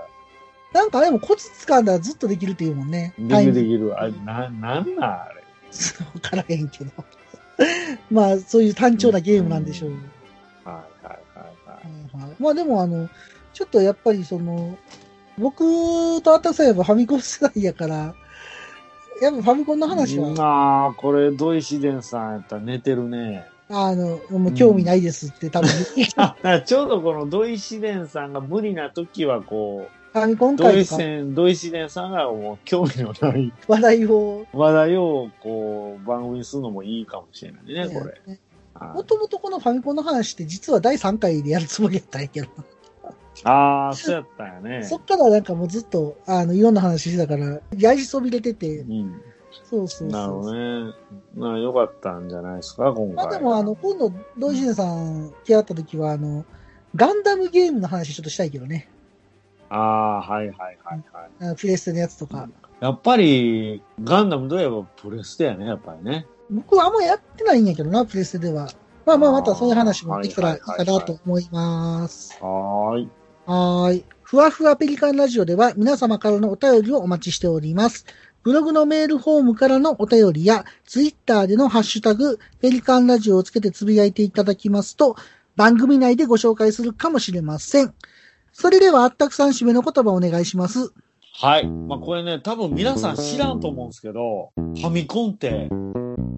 [0.73, 3.15] なんかあれもコツ掴んだらずっとできるっていうもんね。
[3.19, 3.69] できるでる。
[3.69, 4.01] きる。
[4.01, 5.43] あれ、な、なんなんあれ。
[6.15, 6.91] わからへんけど。
[8.11, 9.91] まあ、そういう単調なゲームなんでしょう。
[9.91, 9.97] は
[10.67, 12.17] いはいはいはい。
[12.17, 13.09] はいはいまあでもあの、
[13.53, 14.77] ちょっとやっぱりその、
[15.39, 18.15] 僕とあったくさんやっぱファミコン世代やから、
[19.21, 23.47] やっぱファミコンの話は、まあ、これ、土井自然さんやったら寝てるね。
[23.69, 38.07] あの、もう興味ないですって多分言って、あ、だからちょうどこの土井自然さんが無理な時は、こファミコンう、土井界とか自土井自然さんがもう興味のない 話題を、話題を、こう、番組にするのもいいかもしれないね、これ。
[38.07, 38.39] ねはい
[38.95, 42.49] もともとこのファミコンの話って実は第3回でやるつもりやったんやけど、
[43.45, 44.85] ああ、そうやったんやね。
[44.85, 49.21] そっからなんかもうずっと、あの、いろんな話してたから、やりそびれてて、うん。
[49.65, 50.09] そうそうそう。
[50.09, 50.93] なるほどね。
[51.35, 53.15] まあ、よかったんじゃないですか、今回。
[53.15, 56.45] まあでも、あの、今度、土井シネさん来合った時は、あの、
[56.95, 58.89] ガンダムゲームの話ちょっとしたいけどね。
[59.73, 61.03] ああ、はいはいはい
[61.41, 61.53] はい。
[61.53, 62.49] あプレステのやつとか。
[62.81, 66.27] やっぱり、ガンダムといえばプレステやね、やっぱりね。
[66.51, 68.69] 僕はあんまやってないんやけどな、プレステでは。
[69.07, 72.39] まあまあ、またそういう話もできたらいいかなと思います。
[72.41, 73.09] はーい。
[73.47, 74.05] はーい。
[74.23, 78.05] ふわふわペリカンラジオでは皆様からのお便りをお待ちしております。
[78.43, 85.17] ブログのメールフォームからのお便りや、ツイッターでのハッシュタグ、ペリカンラジオをつけてつぶやいていただきますと、
[85.55, 87.95] 番組内でご紹介するかもしれません。
[88.63, 90.93] それでは、あったくさん締めの言葉お願いします。
[91.35, 91.67] はい。
[91.67, 95.75] まあこれね、多分皆さん知らんと思うんですけど、ファミコンって、フ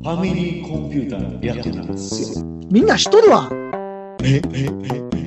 [0.09, 2.47] ァミリーコンピューターの略なんですよ。
[2.70, 3.51] みんな知っとるわ。
[4.22, 4.70] え、え、え、
[5.14, 5.24] え、